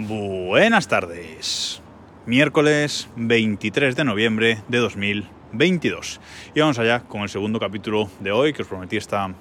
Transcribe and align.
Buenas 0.00 0.86
tardes. 0.86 1.82
Miércoles 2.24 3.08
23 3.16 3.96
de 3.96 4.04
noviembre 4.04 4.58
de 4.68 4.78
2022. 4.78 6.20
Y 6.54 6.60
vamos 6.60 6.78
allá 6.78 7.00
con 7.00 7.22
el 7.22 7.28
segundo 7.28 7.58
capítulo 7.58 8.08
de 8.20 8.30
hoy 8.30 8.52
que 8.52 8.62
os 8.62 8.68
prometí 8.68 8.96
esta, 8.96 9.34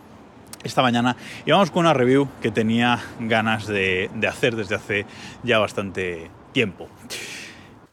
esta 0.64 0.82
mañana. 0.82 1.16
Y 1.46 1.52
vamos 1.52 1.70
con 1.70 1.82
una 1.82 1.94
review 1.94 2.28
que 2.42 2.50
tenía 2.50 3.00
ganas 3.20 3.68
de, 3.68 4.10
de 4.16 4.28
hacer 4.28 4.56
desde 4.56 4.74
hace 4.74 5.06
ya 5.44 5.60
bastante 5.60 6.32
tiempo. 6.54 6.90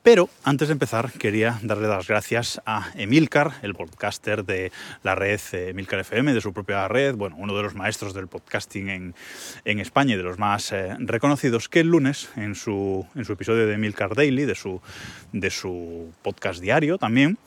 Pero 0.04 0.28
antes 0.42 0.68
de 0.68 0.72
empezar, 0.72 1.12
quería 1.12 1.58
darle 1.62 1.88
las 1.88 2.06
gracias 2.06 2.60
a 2.66 2.90
Emilcar, 2.94 3.52
el 3.62 3.74
podcaster 3.74 4.44
de 4.44 4.70
la 5.02 5.14
red 5.14 5.40
eh, 5.52 5.70
Emilcar 5.70 5.98
FM, 6.00 6.34
de 6.34 6.42
su 6.42 6.52
propia 6.52 6.86
red, 6.88 7.14
bueno, 7.14 7.36
uno 7.38 7.56
de 7.56 7.62
los 7.62 7.74
maestros 7.74 8.12
del 8.12 8.28
podcasting 8.28 8.90
en, 8.90 9.14
en 9.64 9.80
España 9.80 10.12
y 10.12 10.18
de 10.18 10.22
los 10.22 10.38
más 10.38 10.72
eh, 10.72 10.94
reconocidos, 10.98 11.70
que 11.70 11.80
el 11.80 11.86
lunes, 11.86 12.28
en 12.36 12.54
su, 12.54 13.06
en 13.14 13.24
su 13.24 13.32
episodio 13.32 13.66
de 13.66 13.76
Emilcar 13.76 14.14
Daily, 14.14 14.44
de 14.44 14.54
su, 14.54 14.82
de 15.32 15.48
su 15.48 16.12
podcast 16.20 16.60
diario 16.60 16.98
también, 16.98 17.38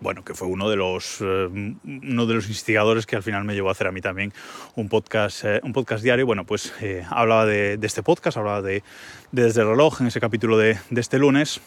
bueno, 0.00 0.24
que 0.24 0.34
fue 0.34 0.48
uno 0.48 0.68
de 0.68 0.76
los 0.76 1.18
eh, 1.20 1.48
uno 1.50 2.26
de 2.26 2.34
los 2.34 2.48
instigadores 2.48 3.06
que 3.06 3.16
al 3.16 3.22
final 3.22 3.44
me 3.44 3.54
llevó 3.54 3.68
a 3.68 3.72
hacer 3.72 3.86
a 3.86 3.92
mí 3.92 4.00
también 4.00 4.32
un 4.74 4.88
podcast 4.88 5.44
eh, 5.44 5.60
un 5.62 5.72
podcast 5.72 6.02
diario. 6.02 6.26
Bueno, 6.26 6.44
pues 6.44 6.74
eh, 6.80 7.04
hablaba 7.08 7.46
de, 7.46 7.78
este 7.82 8.02
podcast, 8.02 8.36
hablaba 8.36 8.62
de, 8.62 8.82
de, 9.32 9.42
desde 9.44 9.62
el 9.62 9.68
reloj 9.68 10.00
en 10.00 10.08
ese 10.08 10.20
capítulo 10.20 10.58
de, 10.58 10.78
de 10.90 11.00
este 11.00 11.18
lunes 11.18 11.60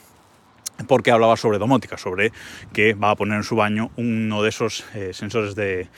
porque 0.87 1.11
hablaba 1.11 1.35
sobre 1.35 1.57
domótica, 1.57 1.97
sobre 1.97 2.31
que 2.71 2.93
va 2.93 3.11
a 3.11 3.15
poner 3.15 3.37
en 3.37 3.43
su 3.43 3.55
baño 3.57 3.91
uno 3.97 4.41
de 4.43 4.49
esos 4.49 4.85
sensores 5.11 5.53
de, 5.53 5.89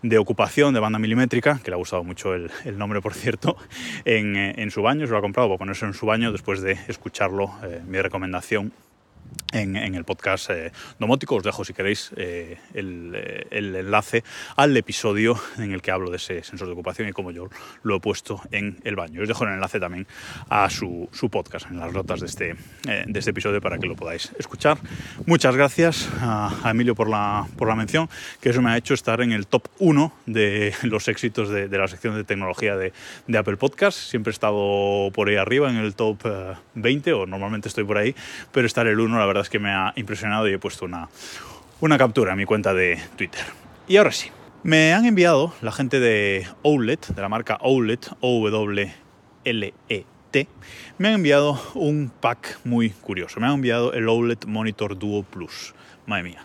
de, 0.00 0.16
ocupación 0.16 0.72
de 0.72 0.80
banda 0.80 0.98
milimétrica, 0.98 1.60
que 1.62 1.70
le 1.70 1.74
ha 1.74 1.76
gustado 1.76 2.04
mucho 2.04 2.32
el, 2.34 2.50
nombre, 2.78 3.02
por 3.02 3.12
cierto, 3.12 3.58
en, 4.06 4.36
en, 4.36 4.70
su 4.70 4.80
baño, 4.80 5.04
se 5.04 5.12
lo 5.12 5.18
ha 5.18 5.20
comprado 5.20 5.50
para 5.50 5.58
ponerse 5.58 5.84
en 5.84 5.92
su 5.92 6.06
baño 6.06 6.32
después 6.32 6.62
de 6.62 6.78
escucharlo, 6.88 7.52
mi 7.86 8.00
recomendación 8.00 8.72
en, 9.52 9.76
en, 9.76 9.94
el 9.94 10.04
podcast 10.04 10.50
eh, 10.50 10.72
domótico. 10.98 11.36
Os 11.36 11.42
dejo, 11.42 11.64
si 11.64 11.72
queréis, 11.72 12.12
eh, 12.16 12.58
el, 12.74 13.12
eh, 13.14 13.46
el, 13.50 13.74
enlace 13.74 14.24
al 14.56 14.76
episodio 14.76 15.38
en 15.58 15.72
el 15.72 15.82
que 15.82 15.90
hablo 15.90 16.10
de 16.10 16.16
ese 16.16 16.42
sensor 16.44 16.66
de 16.68 16.72
ocupación 16.72 17.08
y 17.08 17.12
cómo 17.12 17.30
yo 17.30 17.48
lo 17.82 17.96
he 17.96 18.00
puesto 18.00 18.40
en 18.50 18.78
el 18.84 18.96
baño. 18.96 19.22
Os 19.22 19.28
dejo 19.28 19.44
el 19.44 19.50
enlace 19.50 19.80
también 19.80 20.06
a 20.48 20.68
su, 20.70 21.08
podcast 21.30 21.70
en 21.70 21.78
las 21.78 21.92
notas 21.92 22.20
de 22.20 22.26
este, 22.26 22.50
eh, 22.88 23.04
de 23.06 23.18
este 23.18 23.30
episodio 23.30 23.60
para 23.60 23.78
que 23.78 23.86
lo 23.86 23.96
podáis 23.96 24.32
escuchar. 24.38 24.78
Muchas 25.26 25.54
gracias 25.54 26.08
a, 26.20 26.70
Emilio 26.70 26.94
por 26.94 27.08
la, 27.08 27.46
por 27.56 27.68
la 27.68 27.74
mención, 27.74 28.08
que 28.40 28.50
eso 28.50 28.62
me 28.62 28.70
ha 28.70 28.76
hecho 28.76 28.94
estar 28.94 29.20
en 29.20 29.32
el 29.32 29.46
top 29.46 29.68
1 29.78 30.12
de 30.26 30.74
los 30.82 31.08
éxitos 31.08 31.48
de, 31.48 31.68
la 31.68 31.88
sección 31.88 32.14
de 32.14 32.24
tecnología 32.24 32.76
de, 32.76 32.92
de, 33.26 33.38
Apple 33.38 33.56
Podcast. 33.56 33.98
Siempre 33.98 34.30
he 34.30 34.34
estado 34.34 35.10
por 35.12 35.28
ahí 35.28 35.36
arriba 35.36 35.70
en 35.70 35.76
el 35.76 35.94
top 35.94 36.18
20 36.74 37.12
o 37.12 37.26
normalmente 37.26 37.68
estoy 37.68 37.84
por 37.84 37.98
ahí, 37.98 38.14
pero 38.52 38.66
estar 38.66 38.86
el 38.86 39.00
1 39.00 39.19
la 39.20 39.26
verdad 39.26 39.42
es 39.42 39.50
que 39.50 39.58
me 39.58 39.70
ha 39.70 39.92
impresionado 39.96 40.48
y 40.48 40.52
he 40.52 40.58
puesto 40.58 40.84
una, 40.84 41.08
una 41.80 41.98
captura 41.98 42.32
en 42.32 42.38
mi 42.38 42.44
cuenta 42.44 42.74
de 42.74 42.98
Twitter. 43.16 43.44
Y 43.86 43.96
ahora 43.96 44.12
sí, 44.12 44.30
me 44.62 44.92
han 44.92 45.06
enviado 45.06 45.54
la 45.62 45.72
gente 45.72 46.00
de 46.00 46.46
Owlet, 46.62 47.06
de 47.08 47.22
la 47.22 47.28
marca 47.28 47.58
Owlet, 47.60 48.10
O-W-L-E-T, 48.20 48.90
me 50.98 51.08
han 51.08 51.14
enviado 51.14 51.60
un 51.74 52.12
pack 52.20 52.60
muy 52.64 52.90
curioso. 52.90 53.40
Me 53.40 53.46
han 53.46 53.54
enviado 53.54 53.92
el 53.94 54.08
Owlet 54.08 54.44
Monitor 54.46 54.98
Duo 54.98 55.22
Plus. 55.22 55.74
Madre 56.06 56.24
mía. 56.24 56.44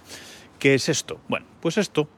¿Qué 0.60 0.74
es 0.74 0.90
esto? 0.90 1.20
Bueno, 1.28 1.46
pues 1.62 1.78
esto 1.78 2.10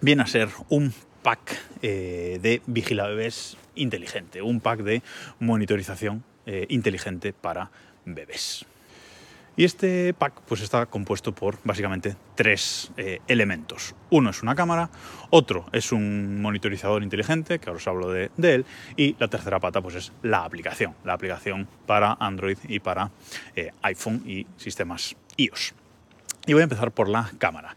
viene 0.00 0.22
a 0.22 0.26
ser 0.26 0.48
un 0.68 0.94
pack 1.22 1.60
eh, 1.82 2.38
de 2.40 2.62
vigilabebés 2.66 3.56
inteligente, 3.74 4.42
un 4.42 4.60
pack 4.60 4.80
de 4.80 5.02
monitorización 5.40 6.24
eh, 6.46 6.66
inteligente 6.68 7.32
para 7.32 7.70
bebés. 8.04 8.64
Y 9.56 9.64
este 9.64 10.12
pack 10.12 10.42
pues, 10.46 10.60
está 10.60 10.84
compuesto 10.84 11.32
por 11.32 11.58
básicamente 11.64 12.14
tres 12.34 12.92
eh, 12.98 13.20
elementos. 13.26 13.94
Uno 14.10 14.30
es 14.30 14.42
una 14.42 14.54
cámara, 14.54 14.90
otro 15.30 15.66
es 15.72 15.92
un 15.92 16.42
monitorizador 16.42 17.02
inteligente, 17.02 17.58
que 17.58 17.70
ahora 17.70 17.78
os 17.78 17.88
hablo 17.88 18.10
de, 18.10 18.30
él, 18.42 18.66
y 18.96 19.16
la 19.18 19.28
tercera 19.28 19.58
pata 19.58 19.80
pues, 19.80 19.94
es 19.94 20.12
la 20.22 20.44
aplicación, 20.44 20.94
la 21.04 21.14
aplicación 21.14 21.66
para 21.86 22.18
Android 22.20 22.58
y 22.68 22.80
para 22.80 23.10
eh, 23.54 23.72
iPhone 23.82 24.22
y 24.26 24.46
sistemas 24.58 25.16
iOS. 25.38 25.72
Y 26.46 26.52
voy 26.52 26.60
a 26.60 26.64
empezar 26.64 26.92
por 26.92 27.08
la 27.08 27.30
cámara. 27.38 27.74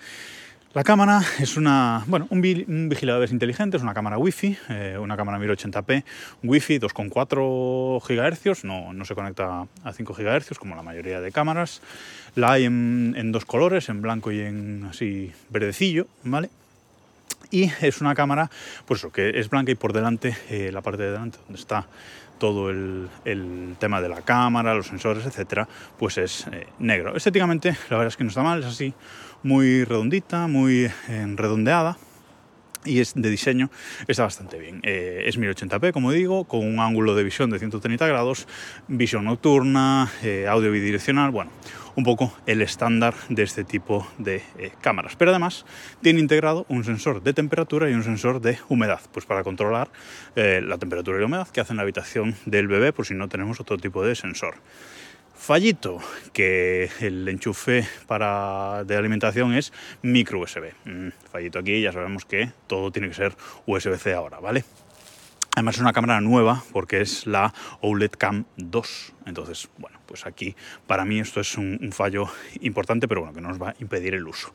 La 0.76 0.84
cámara 0.84 1.24
es 1.40 1.58
una, 1.58 2.04
bueno, 2.06 2.28
un, 2.30 2.38
un 2.68 2.90
vigilador 2.90 3.28
inteligente, 3.32 3.78
es 3.78 3.82
una 3.82 3.96
cámara 3.96 4.20
Wi-Fi, 4.20 4.58
eh, 4.70 4.98
una 5.02 5.18
cámara 5.18 5.40
1080p, 5.40 6.04
Wi-Fi 6.44 6.80
2,4 6.80 8.00
GHz, 8.08 8.66
no, 8.66 8.94
no, 8.94 9.04
se 9.04 9.16
conecta 9.16 9.66
a 9.84 9.94
5 9.94 10.14
GHz 10.14 10.60
como 10.60 10.76
la 10.76 10.84
mayoría 10.84 11.22
de 11.22 11.32
cámaras. 11.32 11.82
La 12.36 12.52
hay 12.52 12.66
en, 12.66 13.16
en, 13.18 13.32
dos 13.32 13.46
colores, 13.46 13.90
en 13.90 14.04
blanco 14.04 14.32
y 14.32 14.42
en 14.42 14.86
así 14.88 15.32
verdecillo, 15.50 16.06
¿vale? 16.24 16.52
Y 17.50 17.72
es 17.82 18.00
una 18.00 18.14
cámara, 18.14 18.52
pues 18.86 19.00
eso, 19.00 19.12
que 19.12 19.40
es 19.40 19.50
blanca 19.50 19.72
y 19.72 19.76
por 19.76 19.92
delante, 19.92 20.38
eh, 20.52 20.70
la 20.72 20.82
parte 20.82 21.02
de 21.02 21.12
delante 21.14 21.40
donde 21.48 21.60
está 21.60 21.88
todo 22.40 22.70
el, 22.70 23.10
el, 23.26 23.76
tema 23.78 24.02
de 24.02 24.10
la 24.10 24.22
cámara, 24.22 24.74
los 24.74 24.88
sensores, 24.88 25.26
etcétera, 25.26 25.68
pues 25.98 26.18
es 26.18 26.48
eh, 26.52 26.68
negro. 26.80 27.16
Estéticamente, 27.16 27.78
la 27.90 27.98
verdad 27.98 28.08
es 28.08 28.18
que 28.18 28.24
no 28.24 28.30
está 28.30 28.42
mal, 28.42 28.62
es 28.62 28.66
así 28.66 28.94
muy 29.44 29.84
redondita, 29.84 30.48
muy 30.48 30.86
eh, 31.08 31.34
redondeada 31.36 31.98
y 32.86 33.00
es 33.00 33.14
de 33.16 33.30
diseño 33.30 33.70
está 34.08 34.24
bastante 34.24 34.58
bien. 34.58 34.80
Eh, 34.84 35.24
es 35.26 35.38
1080p, 35.38 35.92
como 35.92 36.12
digo, 36.12 36.46
con 36.46 36.66
un 36.66 36.80
ángulo 36.80 37.16
de 37.16 37.24
visión 37.24 37.50
de 37.50 37.60
130 37.60 38.08
grados, 38.08 38.48
visión 38.88 39.26
nocturna, 39.26 40.12
eh, 40.24 40.48
audio 40.48 40.72
bidireccional, 40.72 41.32
bueno, 41.32 41.52
un 41.96 42.04
poco 42.04 42.34
el 42.46 42.62
estándar 42.62 43.14
de 43.28 43.44
este 43.44 43.64
tipo 43.64 44.08
de 44.18 44.42
eh, 44.58 44.72
cámaras. 44.82 45.16
Pero 45.18 45.32
además 45.32 45.66
tiene 46.02 46.20
integrado 46.20 46.66
un 46.70 46.84
sensor 46.84 47.22
de 47.22 47.34
temperatura 47.34 47.90
y 47.90 47.94
un 47.94 48.04
sensor 48.04 48.42
de 48.42 48.60
humedad, 48.70 49.02
pues 49.12 49.26
para 49.26 49.44
controlar 49.44 49.90
la 50.36 50.78
temperatura 50.78 51.18
y 51.18 51.20
la 51.22 51.26
humedad 51.26 51.48
que 51.50 51.60
hace 51.60 51.74
en 51.74 51.78
la 51.78 51.84
habitación 51.84 52.36
del 52.46 52.68
bebé, 52.68 52.94
por 52.94 53.06
si 53.06 53.14
no 53.14 53.28
tenemos 53.28 53.60
otro 53.60 53.78
tipo 53.78 54.06
de 54.06 54.16
sensor. 54.16 54.56
Fallito, 55.40 56.00
que 56.34 56.92
el 57.00 57.28
enchufe 57.28 57.88
para, 58.08 58.84
de 58.84 58.98
alimentación 58.98 59.54
es 59.54 59.72
micro 60.02 60.42
USB. 60.42 60.74
Mm, 60.84 61.08
fallito 61.32 61.60
aquí, 61.60 61.82
ya 61.82 61.94
sabemos 61.94 62.26
que 62.26 62.52
todo 62.68 62.92
tiene 62.92 63.08
que 63.08 63.14
ser 63.14 63.34
USB-C 63.66 64.14
ahora, 64.14 64.40
¿vale? 64.42 64.66
Además 65.56 65.76
es 65.76 65.82
una 65.82 65.94
cámara 65.94 66.20
nueva 66.20 66.62
porque 66.74 67.00
es 67.00 67.26
la 67.26 67.54
OLED 67.80 68.12
Cam 68.18 68.46
2. 68.58 69.14
Entonces, 69.28 69.70
bueno, 69.78 69.98
pues 70.06 70.26
aquí 70.26 70.56
para 70.86 71.06
mí 71.06 71.22
esto 71.22 71.40
es 71.40 71.58
un, 71.58 71.90
fallo 71.94 72.28
importante, 72.60 73.08
pero 73.08 73.22
bueno, 73.22 73.34
que 73.34 73.42
no 73.42 73.48
nos 73.48 73.62
va 73.62 73.70
a 73.70 73.76
impedir 73.80 74.16
el 74.16 74.28
uso. 74.28 74.52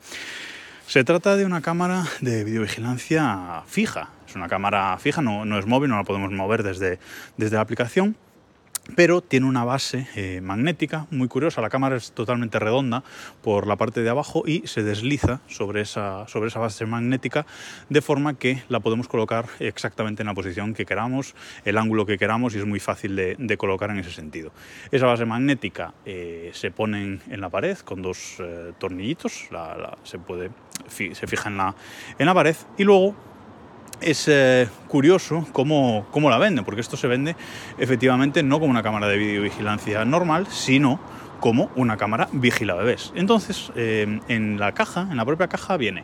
Se 0.85 1.03
trata 1.03 1.35
de 1.35 1.45
una 1.45 1.61
cámara 1.61 2.05
de 2.21 2.43
videovigilancia 2.43 3.63
fija. 3.65 4.11
Es 4.29 4.35
una 4.35 4.47
cámara 4.47 4.97
fija, 4.99 5.23
no, 5.23 5.45
no 5.45 5.57
es 5.57 5.65
móvil, 5.65 5.89
no 5.89 5.97
la 5.97 6.03
podemos 6.03 6.31
mover 6.31 6.61
desde, 6.61 6.99
desde 7.37 7.55
la 7.55 7.61
aplicación 7.61 8.15
pero 8.95 9.21
tiene 9.21 9.47
una 9.47 9.63
base 9.63 10.07
eh, 10.15 10.41
magnética 10.41 11.07
muy 11.09 11.27
curiosa. 11.27 11.61
La 11.61 11.69
cámara 11.69 11.95
es 11.95 12.11
totalmente 12.11 12.59
redonda 12.59 13.03
por 13.41 13.67
la 13.67 13.75
parte 13.75 14.01
de 14.01 14.09
abajo 14.09 14.43
y 14.45 14.67
se 14.67 14.83
desliza 14.83 15.41
sobre 15.47 15.81
esa, 15.81 16.27
sobre 16.27 16.49
esa 16.49 16.59
base 16.59 16.85
magnética 16.85 17.45
de 17.89 18.01
forma 18.01 18.35
que 18.35 18.63
la 18.69 18.79
podemos 18.79 19.07
colocar 19.07 19.47
exactamente 19.59 20.21
en 20.21 20.27
la 20.27 20.33
posición 20.33 20.73
que 20.73 20.85
queramos, 20.85 21.35
el 21.63 21.77
ángulo 21.77 22.05
que 22.05 22.17
queramos 22.17 22.55
y 22.55 22.59
es 22.59 22.65
muy 22.65 22.79
fácil 22.79 23.15
de, 23.15 23.55
colocar 23.57 23.89
en 23.89 23.99
ese 23.99 24.11
sentido. 24.11 24.51
Esa 24.91 25.05
base 25.05 25.25
magnética 25.25 25.93
eh, 26.05 26.51
se 26.53 26.71
pone 26.71 27.19
en, 27.29 27.41
la 27.41 27.49
pared 27.49 27.77
con 27.79 28.01
dos 28.01 28.37
eh, 28.39 28.73
tornillitos, 28.77 29.49
se, 30.03 30.19
puede, 30.19 30.51
se 30.87 31.27
fija 31.27 31.49
en 31.49 31.57
la, 31.57 31.75
en 32.19 32.25
la 32.25 32.33
pared 32.33 32.55
y 32.77 32.83
luego 32.83 33.15
es 34.01 34.27
eh, 34.27 34.67
curioso 34.87 35.47
cómo, 35.51 36.05
cómo, 36.11 36.29
la 36.29 36.37
venden, 36.37 36.65
porque 36.65 36.81
esto 36.81 36.97
se 36.97 37.07
vende 37.07 37.35
efectivamente 37.77 38.43
no 38.43 38.59
como 38.59 38.71
una 38.71 38.83
cámara 38.83 39.07
de 39.07 39.17
videovigilancia 39.17 40.05
normal, 40.05 40.47
sino 40.49 40.99
como 41.39 41.69
una 41.75 41.97
cámara 41.97 42.27
vigila 42.31 42.75
bebés. 42.75 43.11
Entonces, 43.15 43.71
eh, 43.75 44.19
en 44.27 44.59
la 44.59 44.73
caja, 44.73 45.07
en 45.09 45.17
la 45.17 45.25
propia 45.25 45.47
caja, 45.47 45.77
viene 45.77 46.03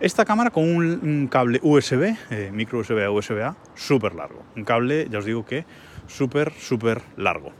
esta 0.00 0.24
cámara 0.24 0.50
con 0.50 0.64
un, 0.64 1.28
cable 1.28 1.58
USB, 1.62 2.16
eh, 2.30 2.50
micro 2.52 2.80
USB 2.80 3.02
a 3.02 3.10
USB 3.10 3.42
A, 3.42 3.56
súper 3.74 4.14
largo. 4.14 4.42
Un 4.54 4.64
cable, 4.64 5.08
ya 5.10 5.18
os 5.18 5.24
digo 5.24 5.44
que 5.44 5.64
súper, 6.06 6.52
súper 6.52 7.02
largo. 7.16 7.52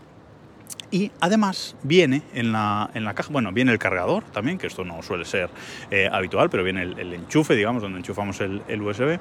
Y 0.91 1.11
además 1.21 1.75
viene 1.83 2.23
en 2.33 2.53
la, 2.53 2.91
en 2.95 3.05
la, 3.05 3.15
caja, 3.15 3.31
bueno, 3.33 3.51
viene 3.53 3.73
el 3.73 3.79
cargador 3.79 4.23
también, 4.25 4.57
que 4.57 4.69
esto 4.69 4.85
no 4.85 5.03
suele 5.03 5.25
ser 5.25 5.51
eh, 5.91 6.09
habitual, 6.11 6.49
pero 6.49 6.63
viene 6.63 6.83
el, 6.83 7.13
enchufe, 7.13 7.55
digamos, 7.57 7.83
donde 7.83 7.99
enchufamos 7.99 8.41
el, 8.41 8.83
USB. 8.83 9.19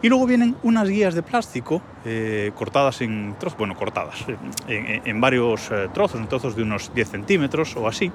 Y 0.00 0.08
luego 0.08 0.26
vienen 0.26 0.56
unas 0.62 0.88
guías 0.88 1.14
de 1.14 1.22
plástico 1.22 1.82
eh, 2.04 2.52
cortadas 2.54 3.00
en 3.00 3.34
trozos, 3.38 3.58
bueno, 3.58 3.74
cortadas 3.74 4.24
en, 4.68 5.20
varios 5.20 5.70
eh, 5.72 5.88
trozos, 5.92 6.20
en 6.20 6.28
trozos 6.28 6.54
de 6.54 6.62
unos 6.62 6.94
10 6.94 7.10
centímetros 7.10 7.76
o 7.76 7.88
así, 7.88 8.12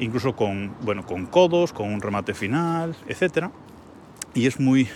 incluso 0.00 0.34
con, 0.34 0.74
bueno, 0.80 1.06
con 1.06 1.26
codos, 1.26 1.72
con 1.72 1.92
un 1.92 2.00
remate 2.00 2.34
final, 2.34 2.96
etcétera. 3.06 3.50
Y 4.34 4.46
es 4.46 4.58
muy 4.58 4.88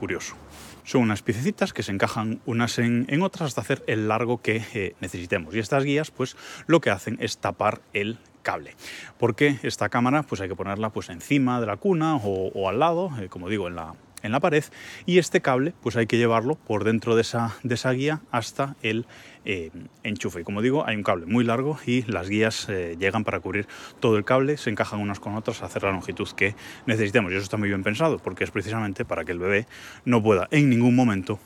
curioso. 0.00 0.41
Son 0.84 1.02
unas 1.02 1.22
piececitas 1.22 1.72
que 1.72 1.82
se 1.82 1.92
encajan 1.92 2.40
unas 2.46 2.78
en, 2.78 3.06
en 3.08 3.22
otras 3.22 3.48
hasta 3.48 3.60
hacer 3.60 3.84
el 3.86 4.08
largo 4.08 4.42
que 4.42 4.62
eh, 4.74 4.94
necesitemos. 5.00 5.54
Y 5.54 5.58
estas 5.58 5.84
guías, 5.84 6.10
pues 6.10 6.36
lo 6.66 6.80
que 6.80 6.90
hacen 6.90 7.16
es 7.20 7.38
tapar 7.38 7.80
el 7.92 8.18
cable. 8.42 8.74
Porque 9.18 9.58
esta 9.62 9.88
cámara, 9.88 10.22
pues 10.22 10.40
hay 10.40 10.48
que 10.48 10.56
ponerla 10.56 10.90
pues 10.90 11.08
encima 11.08 11.60
de 11.60 11.66
la 11.66 11.76
cuna 11.76 12.16
o, 12.16 12.68
al 12.68 12.78
lado, 12.78 13.10
eh, 13.20 13.28
como 13.28 13.48
digo, 13.48 13.68
en 13.68 13.76
la, 13.76 13.94
en 14.22 14.32
la 14.32 14.40
pared 14.40 14.64
y 15.06 15.18
este 15.18 15.40
cable 15.40 15.72
pues 15.82 15.96
hay 15.96 16.06
que 16.06 16.18
llevarlo 16.18 16.54
por 16.54 16.84
dentro 16.84 17.16
de 17.16 17.22
esa, 17.22 17.56
de 17.62 17.74
esa 17.74 17.90
guía 17.92 18.20
hasta 18.30 18.76
el 18.82 19.06
eh, 19.44 19.70
enchufe. 20.04 20.40
Y 20.40 20.44
como 20.44 20.62
digo, 20.62 20.86
hay 20.86 20.96
un 20.96 21.02
cable 21.02 21.26
muy 21.26 21.44
largo 21.44 21.78
y 21.84 22.02
las 22.02 22.28
guías 22.28 22.68
eh, 22.68 22.96
llegan 22.98 23.24
para 23.24 23.40
cubrir 23.40 23.66
todo 24.00 24.16
el 24.16 24.24
cable, 24.24 24.56
se 24.56 24.70
encajan 24.70 25.00
unas 25.00 25.20
con 25.20 25.34
otras 25.34 25.62
a 25.62 25.66
hacer 25.66 25.82
la 25.82 25.90
longitud 25.90 26.28
que 26.36 26.54
necesitemos. 26.86 27.32
Y 27.32 27.34
eso 27.34 27.44
está 27.44 27.56
muy 27.56 27.68
bien 27.68 27.82
pensado 27.82 28.18
porque 28.18 28.44
es 28.44 28.50
precisamente 28.50 29.04
para 29.04 29.24
que 29.24 29.32
el 29.32 29.38
bebé 29.38 29.66
no 30.04 30.22
pueda 30.22 30.48
en 30.50 30.70
ningún 30.70 30.94
momento 30.94 31.38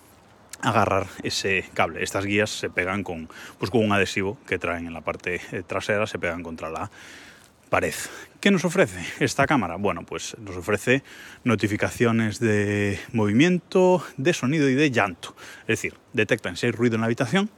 agarrar 0.61 1.07
ese 1.23 1.65
cable. 1.75 2.03
Estas 2.03 2.25
guías 2.25 2.51
se 2.51 2.71
pegan 2.71 3.03
con, 3.03 3.29
pues 3.59 3.71
con 3.71 3.85
un 3.85 3.93
adhesivo 3.93 4.39
que 4.47 4.59
traen 4.59 4.87
en 4.87 4.93
la 4.93 5.01
parte 5.01 5.41
eh, 5.53 5.63
trasera, 5.67 6.07
se 6.07 6.19
pegan 6.19 6.43
contra 6.43 6.71
la 6.71 6.91
pared. 7.71 7.95
¿Qué 8.47 8.53
nos 8.53 8.65
ofrece 8.65 9.01
esta 9.19 9.45
cámara? 9.45 9.75
Bueno, 9.75 10.05
pues 10.07 10.37
nos 10.39 10.57
ofrece 10.57 11.03
notificaciones 11.43 12.39
de 12.39 13.01
movimiento, 13.13 14.05
de 14.19 14.33
sonido 14.33 14.69
y 14.69 14.77
de 14.77 14.93
llanto. 14.93 15.35
Es 15.63 15.81
decir, 15.81 15.95
detectan 16.13 16.57
si 16.57 16.67
hay 16.67 16.71
ruido 16.71 16.95
en 16.95 17.01
la 17.01 17.07
habitación 17.07 17.51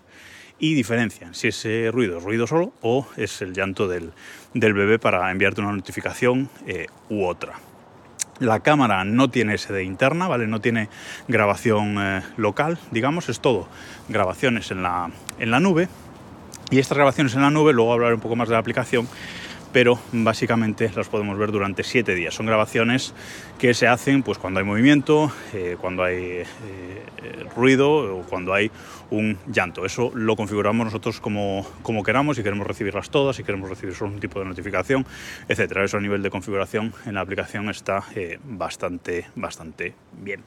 y 0.59 0.73
diferencian 0.73 1.35
si 1.35 1.49
ese 1.49 1.91
ruido 1.93 2.17
es 2.17 2.25
ruido 2.25 2.47
solo 2.47 2.73
o 2.81 3.07
es 3.19 3.43
el 3.43 3.53
llanto 3.53 3.87
del, 3.87 4.13
del 4.55 4.73
bebé 4.73 4.99
para 4.99 5.31
enviarte 5.31 5.61
una 5.61 5.73
notificación 5.73 6.49
eh, 6.67 6.87
u 7.11 7.27
otra. 7.27 7.61
La 8.39 8.61
cámara 8.61 9.05
no 9.05 9.29
tiene 9.29 9.59
sede 9.59 9.85
interna, 9.85 10.27
¿vale? 10.27 10.47
No 10.47 10.63
tiene 10.63 10.89
grabación 11.29 11.99
eh, 11.99 12.23
local, 12.39 12.79
digamos, 12.93 13.29
es 13.29 13.41
todo 13.41 13.69
grabaciones 14.09 14.71
en 14.71 14.83
la, 14.83 15.11
en 15.39 15.51
la 15.51 15.61
nube. 15.61 15.87
Y 16.71 16.79
estas 16.79 16.97
grabaciones 16.97 17.35
en 17.35 17.43
la 17.43 17.51
nube, 17.51 17.75
luego 17.75 17.93
hablaré 17.93 18.15
un 18.15 18.21
poco 18.21 18.37
más 18.37 18.49
de 18.49 18.55
la 18.55 18.61
aplicación, 18.61 19.07
pero 19.73 19.99
básicamente 20.13 20.91
las 20.95 21.09
podemos 21.09 21.39
ver 21.39 21.53
durante 21.53 21.83
siete 21.83 22.15
días. 22.15 22.35
Son 22.35 22.47
grabaciones 22.47 23.15
que 23.59 23.75
se 23.75 23.87
hacen 23.87 24.23
pues, 24.23 24.39
cuando 24.39 24.61
hay 24.61 24.67
movimiento, 24.67 25.33
eh, 25.53 25.77
cuando 25.81 26.05
hay 26.05 26.17
eh, 26.17 26.47
ruido 27.55 28.19
o 28.19 28.23
cuando 28.23 28.55
hay 28.55 28.71
un 29.11 29.39
llanto. 29.47 29.85
Eso 29.85 30.11
lo 30.15 30.37
configuramos 30.37 30.87
nosotros 30.87 31.21
como, 31.21 31.67
como 31.83 32.03
queramos, 32.03 32.37
si 32.37 32.43
queremos 32.43 32.67
recibirlas 32.67 33.11
todas, 33.11 33.37
si 33.37 33.45
queremos 33.45 33.69
recibir 33.69 33.95
solo 33.95 34.13
un 34.13 34.21
tipo 34.21 34.39
de 34.39 34.47
notificación, 34.47 35.07
etcétera. 35.49 35.85
Eso 35.85 35.97
a 35.97 36.01
nivel 36.01 36.23
de 36.23 36.31
configuración 36.31 36.93
en 37.07 37.15
la 37.15 37.21
aplicación 37.21 37.69
está 37.69 38.05
eh, 38.15 38.39
bastante, 38.45 39.27
bastante 39.35 39.95
bien. 40.13 40.43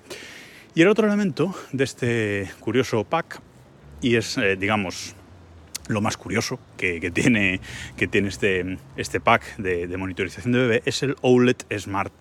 Y 0.73 0.81
el 0.81 0.87
otro 0.87 1.05
elemento 1.05 1.53
de 1.73 1.83
este 1.83 2.51
curioso 2.59 3.03
pack, 3.03 3.41
y 4.01 4.15
es, 4.15 4.37
eh, 4.37 4.55
digamos, 4.55 5.15
lo 5.87 6.01
más 6.01 6.17
curioso 6.17 6.59
que, 6.77 7.11
tiene, 7.11 7.59
que 7.97 8.07
tiene 8.07 8.29
este, 8.29 8.77
este 8.97 9.19
pack 9.19 9.57
de, 9.57 9.87
monitorización 9.97 10.53
de 10.53 10.59
bebé, 10.59 10.83
es 10.85 11.03
el 11.03 11.15
OLED 11.21 11.57
Smart 11.77 12.13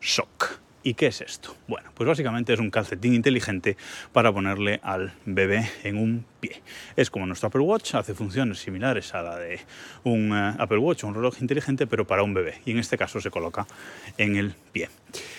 Shock. 0.00 0.60
¿Y 0.82 0.94
qué 0.94 1.08
es 1.08 1.20
esto? 1.20 1.54
Bueno, 1.68 1.90
pues 1.94 2.08
básicamente 2.08 2.54
es 2.54 2.58
un 2.58 2.70
calcetín 2.70 3.12
inteligente 3.12 3.76
para 4.14 4.32
ponerle 4.32 4.80
al 4.82 5.12
bebé 5.26 5.70
en 5.84 5.98
un 5.98 6.24
pie. 6.40 6.62
Es 6.96 7.10
como 7.10 7.26
nuestro 7.26 7.48
Apple 7.48 7.60
Watch, 7.60 7.94
hace 7.96 8.14
funciones 8.14 8.60
similares 8.60 9.12
a 9.14 9.22
la 9.22 9.36
de 9.36 9.60
un 10.04 10.32
uh, 10.32 10.54
Apple 10.58 10.78
Watch 10.78 11.04
o 11.04 11.08
un 11.08 11.14
reloj 11.14 11.42
inteligente, 11.42 11.86
pero 11.86 12.06
para 12.06 12.22
un 12.22 12.32
bebé. 12.32 12.62
Y 12.64 12.70
en 12.70 12.78
este 12.78 12.96
caso 12.96 13.20
se 13.20 13.30
coloca 13.30 13.66
en 14.16 14.36
el 14.36 14.54
pie. 14.72 14.88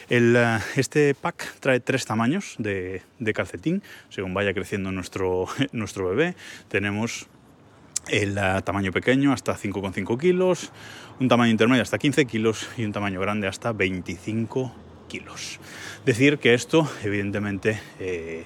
El, 0.10 0.36
uh, 0.36 0.62
este 0.80 1.16
pack 1.16 1.56
trae 1.60 1.80
tres 1.80 2.06
tamaños 2.06 2.54
de, 2.60 3.02
de, 3.18 3.34
calcetín, 3.34 3.82
según 4.10 4.36
vaya 4.36 4.54
creciendo 4.54 4.92
nuestro, 4.92 5.48
nuestro 5.72 6.08
bebé. 6.08 6.36
Tenemos 6.68 7.28
el 8.08 8.38
uh, 8.38 8.62
tamaño 8.62 8.92
pequeño 8.92 9.34
hasta 9.34 9.56
5,5 9.56 10.20
kilos, 10.20 10.72
un 11.20 11.28
tamaño 11.28 11.52
intermedio 11.52 11.84
hasta 11.84 11.98
15 11.98 12.26
kilos 12.26 12.70
y 12.78 12.86
un 12.86 12.92
tamaño 12.92 13.20
grande 13.20 13.48
hasta 13.48 13.72
25 13.74 14.72
kilos 14.72 14.92
kilos. 15.12 15.60
Decir 16.06 16.40
que 16.40 16.54
esto, 16.54 16.90
evidentemente, 17.04 17.80
eh, 18.00 18.46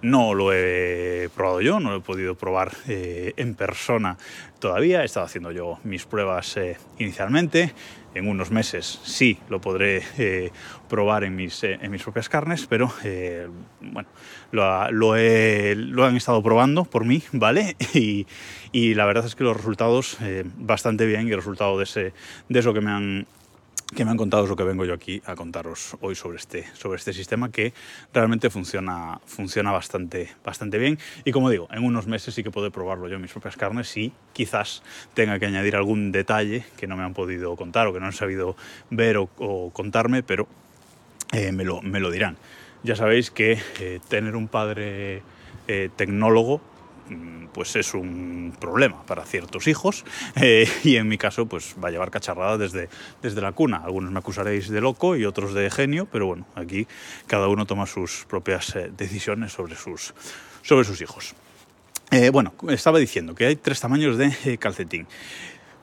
no 0.00 0.32
lo 0.32 0.52
he 0.52 1.28
probado 1.34 1.60
yo, 1.60 1.80
no 1.80 1.90
lo 1.90 1.96
he 1.96 2.00
podido 2.00 2.34
probar 2.34 2.72
eh, 2.88 3.34
en 3.36 3.54
persona 3.54 4.16
todavía. 4.58 5.02
He 5.02 5.04
estado 5.04 5.26
haciendo 5.26 5.52
yo 5.52 5.78
mis 5.84 6.06
pruebas 6.06 6.56
eh, 6.56 6.78
inicialmente. 6.98 7.74
En 8.14 8.28
unos 8.28 8.50
meses 8.50 9.00
sí 9.04 9.38
lo 9.48 9.60
podré 9.60 10.02
eh, 10.18 10.50
probar 10.88 11.24
en 11.24 11.36
mis, 11.36 11.62
eh, 11.64 11.78
en 11.80 11.90
mis, 11.90 12.02
propias 12.02 12.28
carnes, 12.28 12.66
pero 12.66 12.92
eh, 13.04 13.48
bueno, 13.80 14.08
lo, 14.50 14.90
lo, 14.90 16.04
han 16.04 16.16
estado 16.16 16.42
probando 16.42 16.84
por 16.84 17.04
mí, 17.04 17.22
¿vale? 17.32 17.76
Y, 17.94 18.26
y 18.72 18.94
la 18.94 19.04
verdad 19.04 19.26
es 19.26 19.34
que 19.34 19.44
los 19.44 19.56
resultados 19.56 20.18
bastante 20.56 21.06
bien 21.06 21.28
y 21.28 21.32
el 21.32 21.36
resultado 21.36 21.78
de, 21.78 21.84
ese, 21.84 22.12
de 22.48 22.58
eso 22.58 22.72
que 22.72 22.80
me 22.80 22.90
han 22.90 23.26
que 23.94 24.04
me 24.04 24.10
han 24.10 24.16
contado 24.16 24.44
es 24.44 24.50
lo 24.50 24.56
que 24.56 24.64
vengo 24.64 24.84
yo 24.84 24.94
aquí 24.94 25.22
a 25.24 25.34
contaros 25.34 25.96
hoy 26.00 26.14
sobre 26.14 26.36
este, 26.36 26.66
sobre 26.74 26.96
este 26.98 27.12
sistema 27.12 27.50
que 27.50 27.72
realmente 28.12 28.50
funciona, 28.50 29.20
funciona 29.26 29.72
bastante, 29.72 30.30
bastante 30.44 30.78
bien 30.78 30.98
y 31.24 31.32
como 31.32 31.48
digo, 31.48 31.68
en 31.70 31.84
unos 31.84 32.06
meses 32.06 32.34
sí 32.34 32.42
que 32.42 32.50
puedo 32.50 32.70
probarlo 32.70 33.08
yo 33.08 33.16
en 33.16 33.22
mis 33.22 33.32
propias 33.32 33.56
carnes 33.56 33.96
y 33.96 34.12
quizás 34.34 34.82
tenga 35.14 35.38
que 35.38 35.46
añadir 35.46 35.74
algún 35.74 36.12
detalle 36.12 36.64
que 36.76 36.86
no 36.86 36.96
me 36.96 37.02
han 37.02 37.14
podido 37.14 37.56
contar 37.56 37.86
o 37.86 37.92
que 37.92 38.00
no 38.00 38.06
han 38.06 38.12
sabido 38.12 38.56
ver 38.90 39.16
o, 39.16 39.30
o 39.38 39.70
contarme, 39.70 40.22
pero 40.22 40.48
eh, 41.32 41.52
me, 41.52 41.64
lo, 41.64 41.82
me, 41.82 42.00
lo, 42.00 42.10
dirán. 42.10 42.36
Ya 42.82 42.96
sabéis 42.96 43.30
que 43.30 43.58
eh, 43.80 44.00
tener 44.08 44.34
un 44.36 44.48
padre 44.48 45.22
eh, 45.66 45.90
tecnólogo 45.96 46.60
pues 47.52 47.76
es 47.76 47.94
un 47.94 48.54
problema 48.60 49.04
para 49.06 49.24
ciertos 49.24 49.66
hijos 49.66 50.04
eh, 50.36 50.68
y 50.84 50.96
en 50.96 51.08
mi 51.08 51.18
caso 51.18 51.46
pues 51.46 51.74
va 51.82 51.88
a 51.88 51.90
llevar 51.90 52.10
cacharrada 52.10 52.58
desde, 52.58 52.88
desde 53.22 53.40
la 53.40 53.52
cuna. 53.52 53.78
Algunos 53.84 54.10
me 54.10 54.18
acusaréis 54.18 54.68
de 54.68 54.80
loco 54.80 55.16
y 55.16 55.24
otros 55.24 55.54
de 55.54 55.70
genio, 55.70 56.06
pero 56.10 56.26
bueno, 56.26 56.46
aquí 56.54 56.86
cada 57.26 57.48
uno 57.48 57.66
toma 57.66 57.86
sus 57.86 58.24
propias 58.28 58.74
eh, 58.76 58.90
decisiones 58.96 59.52
sobre 59.52 59.76
sus, 59.76 60.14
sobre 60.62 60.84
sus 60.84 61.00
hijos. 61.00 61.34
Eh, 62.10 62.30
bueno, 62.30 62.54
estaba 62.68 62.98
diciendo 62.98 63.34
que 63.34 63.46
hay 63.46 63.56
tres 63.56 63.80
tamaños 63.80 64.16
de 64.16 64.58
calcetín. 64.58 65.06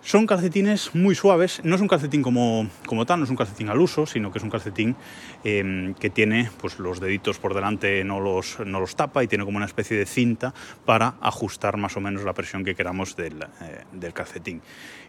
Son 0.05 0.27
calcetines 0.27 0.93
muy 0.93 1.15
suaves, 1.15 1.61
no 1.63 1.73
es 1.73 1.81
un 1.81 1.87
calcetín 1.87 2.21
como, 2.21 2.69
como 2.85 3.07
tal, 3.07 3.17
no 3.17 3.23
es 3.23 3.31
un 3.31 3.35
calcetín 3.35 3.69
al 3.69 3.81
uso, 3.81 4.05
sino 4.05 4.31
que 4.31 4.37
es 4.37 4.43
un 4.43 4.51
calcetín 4.51 4.95
eh, 5.43 5.95
que 5.99 6.11
tiene 6.11 6.47
pues, 6.61 6.77
los 6.77 6.99
deditos 6.99 7.39
por 7.39 7.55
delante, 7.55 8.03
no 8.03 8.19
los, 8.19 8.59
no 8.67 8.79
los 8.79 8.95
tapa 8.95 9.23
y 9.23 9.27
tiene 9.27 9.45
como 9.45 9.57
una 9.57 9.65
especie 9.65 9.97
de 9.97 10.05
cinta 10.05 10.53
para 10.85 11.15
ajustar 11.21 11.77
más 11.77 11.97
o 11.97 12.01
menos 12.01 12.23
la 12.23 12.33
presión 12.33 12.63
que 12.63 12.75
queramos 12.75 13.15
del, 13.15 13.41
eh, 13.41 13.81
del 13.93 14.13
calcetín. 14.13 14.61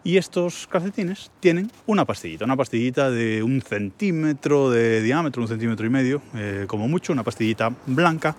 Y 0.03 0.17
estos 0.17 0.67
calcetines 0.67 1.31
tienen 1.41 1.71
una 1.85 2.07
pastillita, 2.07 2.47
una 2.47 2.57
pastillita 2.57 3.11
de 3.11 3.43
un 3.43 3.61
centímetro 3.61 4.71
de 4.71 5.03
diámetro, 5.03 5.43
un 5.43 5.49
centímetro 5.49 5.85
y 5.85 5.91
medio, 5.91 6.23
eh, 6.35 6.65
como 6.67 6.89
mucho, 6.89 7.13
una 7.13 7.23
pastillita 7.23 7.71
blanca 7.85 8.35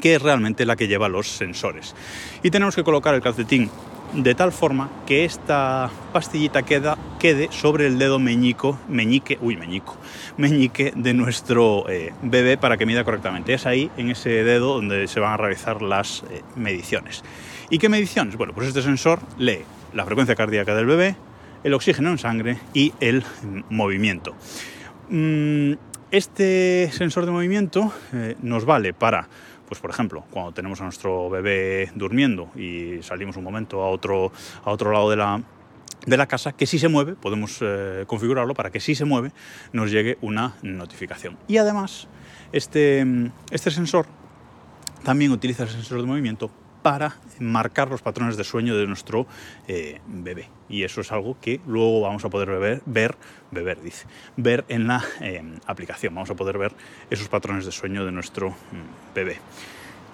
que 0.00 0.16
es 0.16 0.22
realmente 0.22 0.66
la 0.66 0.74
que 0.74 0.88
lleva 0.88 1.08
los 1.08 1.28
sensores. 1.28 1.94
Y 2.42 2.50
tenemos 2.50 2.74
que 2.74 2.82
colocar 2.82 3.14
el 3.14 3.20
calcetín 3.20 3.70
de 4.12 4.34
tal 4.34 4.52
forma 4.52 4.90
que 5.06 5.24
esta 5.24 5.90
pastillita 6.12 6.62
queda, 6.62 6.96
quede 7.18 7.48
sobre 7.50 7.86
el 7.86 7.98
dedo 7.98 8.18
meñico, 8.18 8.78
meñique, 8.88 9.38
uy, 9.40 9.56
meñico, 9.56 9.96
meñique 10.36 10.92
de 10.96 11.14
nuestro 11.14 11.88
eh, 11.88 12.12
bebé 12.22 12.56
para 12.58 12.76
que 12.76 12.86
mida 12.86 13.04
correctamente. 13.04 13.54
Es 13.54 13.66
ahí, 13.66 13.90
en 13.96 14.10
ese 14.10 14.30
dedo, 14.44 14.74
donde 14.74 15.08
se 15.08 15.20
van 15.20 15.32
a 15.32 15.36
realizar 15.36 15.82
las 15.82 16.24
eh, 16.30 16.42
mediciones. 16.56 17.22
¿Y 17.70 17.78
qué 17.78 17.88
mediciones? 17.88 18.36
Bueno, 18.36 18.52
pues 18.54 18.68
este 18.68 18.82
sensor 18.82 19.20
lee 19.38 19.60
la 19.92 20.04
frecuencia 20.04 20.34
cardíaca 20.34 20.74
del 20.74 20.86
bebé, 20.86 21.16
el 21.64 21.74
oxígeno 21.74 22.10
en 22.10 22.18
sangre 22.18 22.58
y 22.72 22.92
el 23.00 23.24
movimiento. 23.68 24.34
Mm, 25.10 25.74
este 26.10 26.90
sensor 26.92 27.26
de 27.26 27.32
movimiento 27.32 27.92
eh, 28.14 28.36
nos 28.40 28.64
vale 28.64 28.94
para 28.94 29.28
pues 29.68 29.80
por 29.80 29.90
ejemplo, 29.90 30.24
cuando 30.30 30.52
tenemos 30.52 30.80
a 30.80 30.84
nuestro 30.84 31.28
bebé 31.28 31.92
durmiendo 31.94 32.50
y 32.56 33.02
salimos 33.02 33.36
un 33.36 33.44
momento 33.44 33.82
a 33.82 33.90
otro, 33.90 34.32
a 34.64 34.70
otro 34.70 34.90
lado 34.90 35.10
de 35.10 35.16
la, 35.16 35.42
de 36.06 36.16
la 36.16 36.26
casa, 36.26 36.52
que 36.52 36.66
si 36.66 36.78
se 36.78 36.88
mueve, 36.88 37.14
podemos 37.14 37.58
eh, 37.60 38.04
configurarlo 38.06 38.54
para 38.54 38.70
que 38.70 38.80
si 38.80 38.94
se 38.94 39.04
mueve 39.04 39.32
nos 39.72 39.90
llegue 39.90 40.16
una 40.22 40.56
notificación. 40.62 41.36
Y 41.48 41.58
además, 41.58 42.08
este, 42.52 43.04
este 43.50 43.70
sensor 43.70 44.06
también 45.04 45.32
utiliza 45.32 45.64
el 45.64 45.68
sensor 45.68 46.00
de 46.00 46.06
movimiento 46.06 46.50
para 46.82 47.16
marcar 47.38 47.88
los 47.88 48.02
patrones 48.02 48.36
de 48.36 48.44
sueño 48.44 48.76
de 48.76 48.86
nuestro 48.86 49.26
eh, 49.66 50.00
bebé. 50.06 50.48
Y 50.68 50.84
eso 50.84 51.00
es 51.00 51.12
algo 51.12 51.36
que 51.40 51.60
luego 51.66 52.00
vamos 52.02 52.24
a 52.24 52.28
poder 52.28 52.48
beber, 52.50 52.82
ver, 52.86 53.16
beber, 53.50 53.80
dice, 53.82 54.06
ver 54.36 54.64
en 54.68 54.86
la 54.86 55.02
eh, 55.20 55.42
aplicación. 55.66 56.14
Vamos 56.14 56.30
a 56.30 56.34
poder 56.34 56.58
ver 56.58 56.72
esos 57.10 57.28
patrones 57.28 57.64
de 57.64 57.72
sueño 57.72 58.04
de 58.04 58.12
nuestro 58.12 58.50
mm, 58.50 59.14
bebé. 59.14 59.38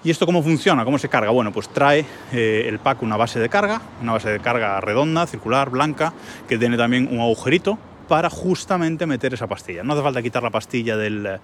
¿Y 0.03 0.11
esto 0.11 0.27
cómo 0.27 0.43
funciona? 0.43 0.85
¿Cómo 0.85 0.99
se 0.99 1.09
carga? 1.09 1.31
Bueno, 1.31 1.51
pues 1.51 1.67
trae 1.67 2.05
eh, 2.31 2.65
el 2.67 2.77
pack 2.77 3.01
una 3.01 3.17
base 3.17 3.39
de 3.39 3.49
carga, 3.49 3.81
una 4.01 4.13
base 4.13 4.29
de 4.29 4.39
carga 4.39 4.79
redonda, 4.79 5.25
circular, 5.25 5.71
blanca, 5.71 6.13
que 6.47 6.59
tiene 6.59 6.77
también 6.77 7.07
un 7.11 7.21
agujerito 7.21 7.79
para 8.07 8.29
justamente 8.29 9.05
meter 9.05 9.33
esa 9.33 9.47
pastilla. 9.47 9.83
No 9.83 9.93
hace 9.93 10.03
falta 10.03 10.21
quitar 10.21 10.43
la 10.43 10.49
pastilla 10.49 10.97
del, 10.97 11.39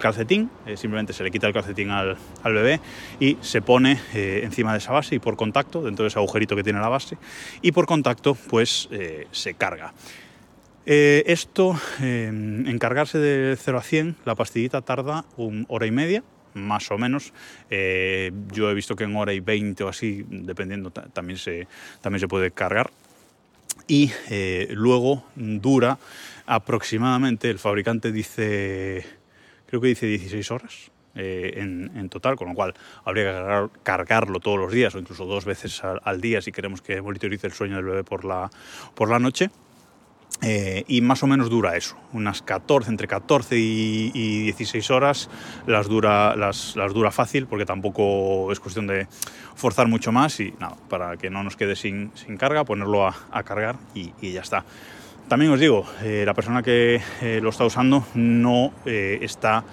calcetín, 0.00 0.50
eh, 0.66 0.76
simplemente 0.76 1.12
se 1.12 1.22
le 1.22 1.30
quita 1.30 1.46
el 1.46 1.52
calcetín 1.52 1.90
al, 1.90 2.16
bebé 2.44 2.80
y 3.20 3.38
se 3.40 3.62
pone 3.62 4.00
eh, 4.14 4.40
encima 4.44 4.72
de 4.72 4.78
esa 4.78 4.92
base 4.92 5.14
y 5.14 5.18
por 5.18 5.36
contacto, 5.36 5.82
dentro 5.82 6.04
de 6.04 6.08
ese 6.08 6.18
agujerito 6.18 6.56
que 6.56 6.62
tiene 6.62 6.80
la 6.80 6.88
base, 6.88 7.16
y 7.60 7.72
por 7.72 7.86
contacto 7.86 8.34
pues 8.34 8.88
eh, 8.90 9.26
se 9.30 9.54
carga. 9.54 9.92
esto, 10.84 11.78
en 12.00 12.78
cargarse 12.78 13.18
de 13.18 13.56
0 13.56 13.78
a 13.78 13.82
100, 13.82 14.16
la 14.24 14.34
pastillita 14.34 14.82
tarda 14.82 15.24
una 15.36 15.64
hora 15.68 15.86
y 15.86 15.92
media, 15.92 16.24
más 16.54 16.90
o 16.90 16.98
menos. 16.98 17.32
yo 17.70 18.70
he 18.70 18.74
visto 18.74 18.96
que 18.96 19.04
en 19.04 19.16
hora 19.16 19.32
y 19.32 19.40
20 19.40 19.84
o 19.84 19.88
así, 19.88 20.24
dependiendo, 20.28 20.90
también 20.90 21.38
se, 21.38 21.68
también 22.00 22.20
se 22.20 22.28
puede 22.28 22.50
cargar 22.50 22.90
y 23.86 24.10
eh, 24.30 24.68
luego 24.70 25.24
dura 25.34 25.98
aproximadamente, 26.46 27.50
el 27.50 27.58
fabricante 27.58 28.12
dice, 28.12 29.04
creo 29.66 29.80
que 29.80 29.88
dice 29.88 30.06
16 30.06 30.50
horas. 30.50 30.90
Eh, 31.14 31.56
en, 31.56 32.08
total, 32.08 32.36
con 32.36 32.48
lo 32.48 32.54
cual 32.54 32.72
habría 33.04 33.24
que 33.24 33.80
cargarlo 33.82 34.40
todos 34.40 34.58
los 34.58 34.72
días 34.72 34.94
o 34.94 34.98
incluso 34.98 35.26
dos 35.26 35.44
veces 35.44 35.82
al, 35.84 36.20
día 36.22 36.40
si 36.40 36.52
queremos 36.52 36.80
que 36.80 37.02
monitorice 37.02 37.46
el 37.46 37.52
sueño 37.52 37.76
del 37.76 37.84
bebé 37.84 38.02
por 38.02 38.24
la, 38.24 38.50
por 38.94 39.10
la 39.10 39.18
noche. 39.18 39.50
Eh, 40.42 40.84
y 40.88 41.00
más 41.02 41.22
o 41.22 41.28
menos 41.28 41.48
dura 41.50 41.76
eso, 41.76 41.96
unas 42.12 42.42
14, 42.42 42.90
entre 42.90 43.06
14 43.06 43.56
y, 43.56 44.42
16 44.42 44.90
horas 44.90 45.30
las 45.66 45.86
dura, 45.86 46.34
las, 46.34 46.74
las, 46.74 46.92
dura 46.92 47.12
fácil 47.12 47.46
porque 47.46 47.64
tampoco 47.64 48.50
es 48.50 48.58
cuestión 48.58 48.88
de 48.88 49.06
forzar 49.54 49.86
mucho 49.86 50.10
más 50.10 50.40
y 50.40 50.52
nada, 50.58 50.76
para 50.88 51.16
que 51.16 51.30
no 51.30 51.44
nos 51.44 51.56
quede 51.56 51.76
sin, 51.76 52.10
sin 52.16 52.36
carga, 52.36 52.64
ponerlo 52.64 53.06
a, 53.06 53.42
cargar 53.44 53.76
y, 53.94 54.12
ya 54.32 54.40
está. 54.40 54.64
También 55.28 55.52
os 55.52 55.60
digo, 55.60 55.86
eh, 56.02 56.24
la 56.26 56.34
persona 56.34 56.62
que 56.62 57.00
eh, 57.20 57.38
lo 57.40 57.50
está 57.50 57.64
usando 57.64 58.04
no 58.14 58.72
está 58.84 59.64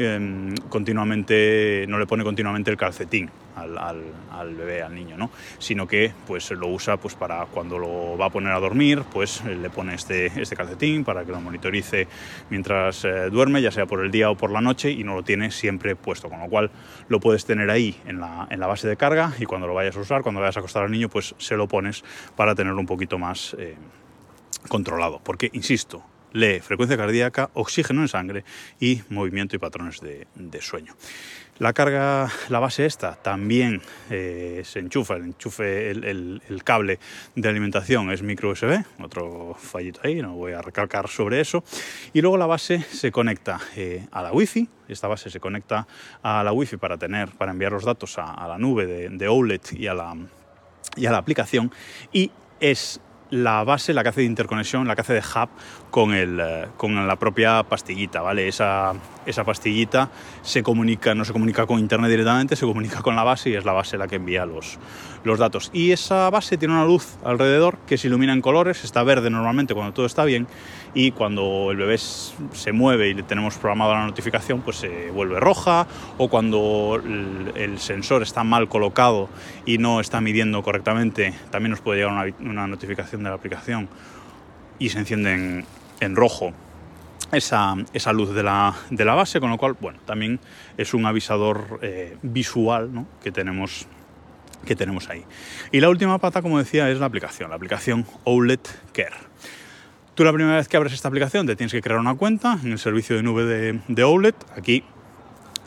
Em, 0.00 0.54
continuamente, 0.68 1.84
no 1.88 1.98
le 1.98 2.06
pone 2.06 2.22
continuamente 2.22 2.70
el 2.70 2.76
calcetín 2.76 3.28
al, 3.60 4.54
bebé, 4.54 4.82
al 4.82 4.94
niño, 4.94 5.16
¿no? 5.16 5.30
sino 5.58 5.86
que 5.86 6.12
pues 6.26 6.50
lo 6.50 6.68
usa 6.68 6.96
pues, 6.96 7.14
para 7.14 7.46
cuando 7.46 7.78
lo 7.78 8.16
va 8.16 8.26
a 8.26 8.30
poner 8.30 8.52
a 8.52 8.60
dormir, 8.60 9.02
pues 9.12 9.44
le 9.44 9.70
pone 9.70 9.94
este, 9.94 10.26
este 10.40 10.56
calcetín 10.56 11.04
para 11.04 11.24
que 11.24 11.32
lo 11.32 11.40
monitorice 11.40 12.08
mientras 12.50 13.04
eh, 13.04 13.30
duerme, 13.30 13.62
ya 13.62 13.70
sea 13.70 13.86
por 13.86 14.04
el 14.04 14.10
día 14.10 14.30
o 14.30 14.36
por 14.36 14.50
la 14.50 14.60
noche, 14.60 14.90
y 14.90 15.04
no 15.04 15.14
lo 15.14 15.22
tiene 15.22 15.50
siempre 15.50 15.96
puesto, 15.96 16.28
con 16.28 16.40
lo 16.40 16.48
cual 16.48 16.70
lo 17.08 17.20
puedes 17.20 17.44
tener 17.44 17.70
ahí 17.70 18.00
en 18.06 18.20
la, 18.20 18.46
en 18.50 18.60
la 18.60 18.66
base 18.66 18.88
de 18.88 18.96
carga 18.96 19.32
y 19.38 19.44
cuando 19.44 19.66
lo 19.66 19.74
vayas 19.74 19.96
a 19.96 20.00
usar, 20.00 20.22
cuando 20.22 20.40
vayas 20.40 20.56
a 20.56 20.60
acostar 20.60 20.84
al 20.84 20.90
niño, 20.90 21.08
pues 21.08 21.34
se 21.38 21.56
lo 21.56 21.68
pones 21.68 22.04
para 22.36 22.54
tenerlo 22.54 22.80
un 22.80 22.86
poquito 22.86 23.18
más 23.18 23.56
eh, 23.58 23.76
controlado, 24.68 25.20
porque, 25.22 25.50
insisto, 25.52 26.04
lee 26.32 26.60
frecuencia 26.60 26.96
cardíaca, 26.96 27.50
oxígeno 27.54 28.02
en 28.02 28.08
sangre 28.08 28.44
y 28.80 29.02
movimiento 29.08 29.56
y 29.56 29.58
patrones 29.58 30.00
de, 30.00 30.60
sueño. 30.60 30.94
La 31.58 31.72
carga, 31.72 32.30
la 32.50 32.60
base 32.60 32.86
esta, 32.86 33.16
también 33.16 33.82
eh, 34.10 34.62
se 34.64 34.78
enchufa, 34.78 35.16
el 35.16 35.24
enchufe, 35.24 35.90
el, 35.90 36.62
cable 36.64 37.00
de 37.34 37.48
alimentación 37.48 38.12
es 38.12 38.22
micro 38.22 38.50
USB, 38.50 38.84
otro 39.02 39.56
fallito 39.58 40.00
ahí, 40.04 40.22
no 40.22 40.34
voy 40.34 40.52
a 40.52 40.62
recalcar 40.62 41.08
sobre 41.08 41.40
eso. 41.40 41.64
Y 42.12 42.20
luego 42.20 42.36
la 42.36 42.46
base 42.46 42.80
se 42.82 43.10
conecta 43.10 43.58
eh, 43.74 44.06
a 44.12 44.22
la 44.22 44.32
Wi-Fi, 44.32 44.68
esta 44.88 45.08
base 45.08 45.30
se 45.30 45.40
conecta 45.40 45.88
a 46.22 46.44
la 46.44 46.52
Wi-Fi 46.52 46.76
para, 46.76 46.96
tener, 46.96 47.30
para 47.30 47.50
enviar 47.50 47.72
los 47.72 47.84
datos 47.84 48.18
a, 48.18 48.46
la 48.46 48.58
nube 48.58 48.86
de, 48.86 49.08
de 49.08 49.60
y 49.72 49.86
a 49.88 49.94
la, 49.94 50.16
y 50.96 51.06
a 51.06 51.10
la 51.10 51.18
aplicación 51.18 51.72
y 52.12 52.30
es 52.60 53.00
la 53.30 53.64
base, 53.64 53.94
la 53.94 54.02
que 54.02 54.08
hace 54.10 54.20
de 54.20 54.26
interconexión, 54.26 54.86
la 54.88 54.94
que 54.94 55.02
hace 55.02 55.14
de 55.14 55.20
hub 55.20 55.48
con, 55.90 56.14
el, 56.14 56.40
eh, 56.40 56.66
con 56.76 57.06
la 57.06 57.16
propia 57.16 57.62
pastillita, 57.62 58.22
¿vale? 58.22 58.48
Esa, 58.48 58.94
esa 59.26 59.44
pastillita 59.44 60.10
se 60.42 60.62
comunica, 60.62 61.14
no 61.14 61.24
se 61.24 61.32
comunica 61.32 61.66
con 61.66 61.78
internet 61.78 62.10
directamente, 62.10 62.56
se 62.56 62.66
comunica 62.66 63.02
con 63.02 63.16
la 63.16 63.24
base 63.24 63.50
y 63.50 63.54
es 63.54 63.64
la 63.64 63.72
base 63.72 63.98
la 63.98 64.08
que 64.08 64.16
envía 64.16 64.46
los, 64.46 64.78
los 65.24 65.38
datos. 65.38 65.70
Y 65.72 65.92
esa 65.92 66.30
base 66.30 66.56
tiene 66.56 66.74
una 66.74 66.84
luz 66.84 67.16
alrededor 67.24 67.78
que 67.86 67.98
se 67.98 68.08
ilumina 68.08 68.32
en 68.32 68.40
colores, 68.40 68.84
está 68.84 69.02
verde 69.02 69.30
normalmente 69.30 69.74
cuando 69.74 69.92
todo 69.92 70.06
está 70.06 70.24
bien 70.24 70.46
y 70.94 71.12
cuando 71.12 71.70
el 71.70 71.76
bebé 71.76 71.98
se 71.98 72.72
mueve 72.72 73.08
y 73.08 73.14
le 73.14 73.22
tenemos 73.22 73.56
programada 73.56 73.94
la 73.94 74.06
notificación, 74.06 74.62
pues 74.62 74.78
se 74.78 75.10
vuelve 75.10 75.38
roja 75.40 75.86
o 76.16 76.28
cuando 76.28 77.00
el, 77.54 77.78
sensor 77.78 78.22
está 78.22 78.42
mal 78.42 78.68
colocado 78.68 79.28
y 79.64 79.78
no 79.78 80.00
está 80.00 80.20
midiendo 80.20 80.62
correctamente, 80.62 81.32
también 81.50 81.70
nos 81.70 81.80
puede 81.80 82.00
llegar 82.00 82.32
una, 82.40 82.66
notificación 82.66 83.17
de 83.24 83.30
la 83.30 83.36
aplicación 83.36 83.88
y 84.78 84.88
se 84.90 84.98
enciende 84.98 85.64
en, 86.00 86.16
rojo 86.16 86.52
esa, 87.32 87.74
esa, 87.92 88.12
luz 88.12 88.34
de 88.34 88.42
la, 88.42 88.74
de 88.90 89.04
la, 89.04 89.14
base, 89.14 89.40
con 89.40 89.50
lo 89.50 89.58
cual, 89.58 89.76
bueno, 89.80 89.98
también 90.06 90.40
es 90.76 90.94
un 90.94 91.04
avisador 91.06 91.80
eh, 91.82 92.16
visual 92.22 93.06
que 93.22 93.32
tenemos 93.32 93.86
que 94.64 94.74
tenemos 94.74 95.08
ahí. 95.08 95.24
Y 95.70 95.80
la 95.80 95.88
última 95.88 96.18
pata, 96.18 96.42
como 96.42 96.58
decía, 96.58 96.90
es 96.90 96.98
la 96.98 97.06
aplicación, 97.06 97.50
la 97.50 97.56
aplicación 97.56 98.04
OLED 98.24 98.60
Care. 98.92 99.14
Tú 100.14 100.24
la 100.24 100.32
primera 100.32 100.56
vez 100.56 100.66
que 100.66 100.76
abres 100.76 100.92
esta 100.92 101.06
aplicación 101.06 101.46
te 101.46 101.54
tienes 101.54 101.72
que 101.72 101.80
crear 101.80 102.00
una 102.00 102.16
cuenta 102.16 102.58
en 102.62 102.72
el 102.72 102.78
servicio 102.78 103.14
de 103.16 103.22
nube 103.22 103.44
de, 103.44 103.80
de. 103.86 104.34
Aquí 104.56 104.82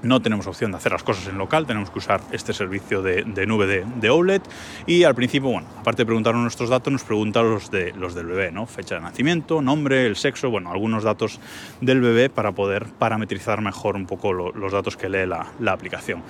no 0.03 0.21
tenemos 0.21 0.47
opción 0.47 0.71
de 0.71 0.77
hacer 0.77 0.91
las 0.91 1.03
cosas 1.03 1.27
en 1.27 1.37
local, 1.37 1.65
tenemos 1.65 1.89
que 1.89 1.99
usar 1.99 2.21
este 2.31 2.53
servicio 2.53 3.01
de, 3.01 3.23
nube 3.45 3.67
de, 3.67 3.85
de, 3.95 4.41
y 4.87 5.03
al 5.03 5.15
principio, 5.15 5.49
bueno, 5.49 5.67
aparte 5.79 6.01
de 6.01 6.05
preguntarnos 6.05 6.41
nuestros 6.41 6.69
datos, 6.69 6.91
nos 6.91 7.03
pregunta 7.03 7.41
los, 7.41 7.69
de, 7.71 7.93
los 7.93 8.15
del 8.15 8.27
bebé, 8.27 8.51
¿no? 8.51 8.65
Fecha 8.65 8.95
de 8.95 9.01
nacimiento, 9.01 9.61
nombre, 9.61 10.05
el 10.05 10.15
sexo, 10.15 10.49
bueno, 10.49 10.71
algunos 10.71 11.03
datos 11.03 11.39
del 11.81 12.01
bebé 12.01 12.29
para 12.29 12.51
poder 12.51 12.85
parametrizar 12.85 13.61
mejor 13.61 13.95
un 13.95 14.05
poco 14.05 14.33
los 14.33 14.71
datos 14.71 14.97
que 14.97 15.09
lee 15.09 15.25
la, 15.25 15.71
aplicación. 15.71 16.23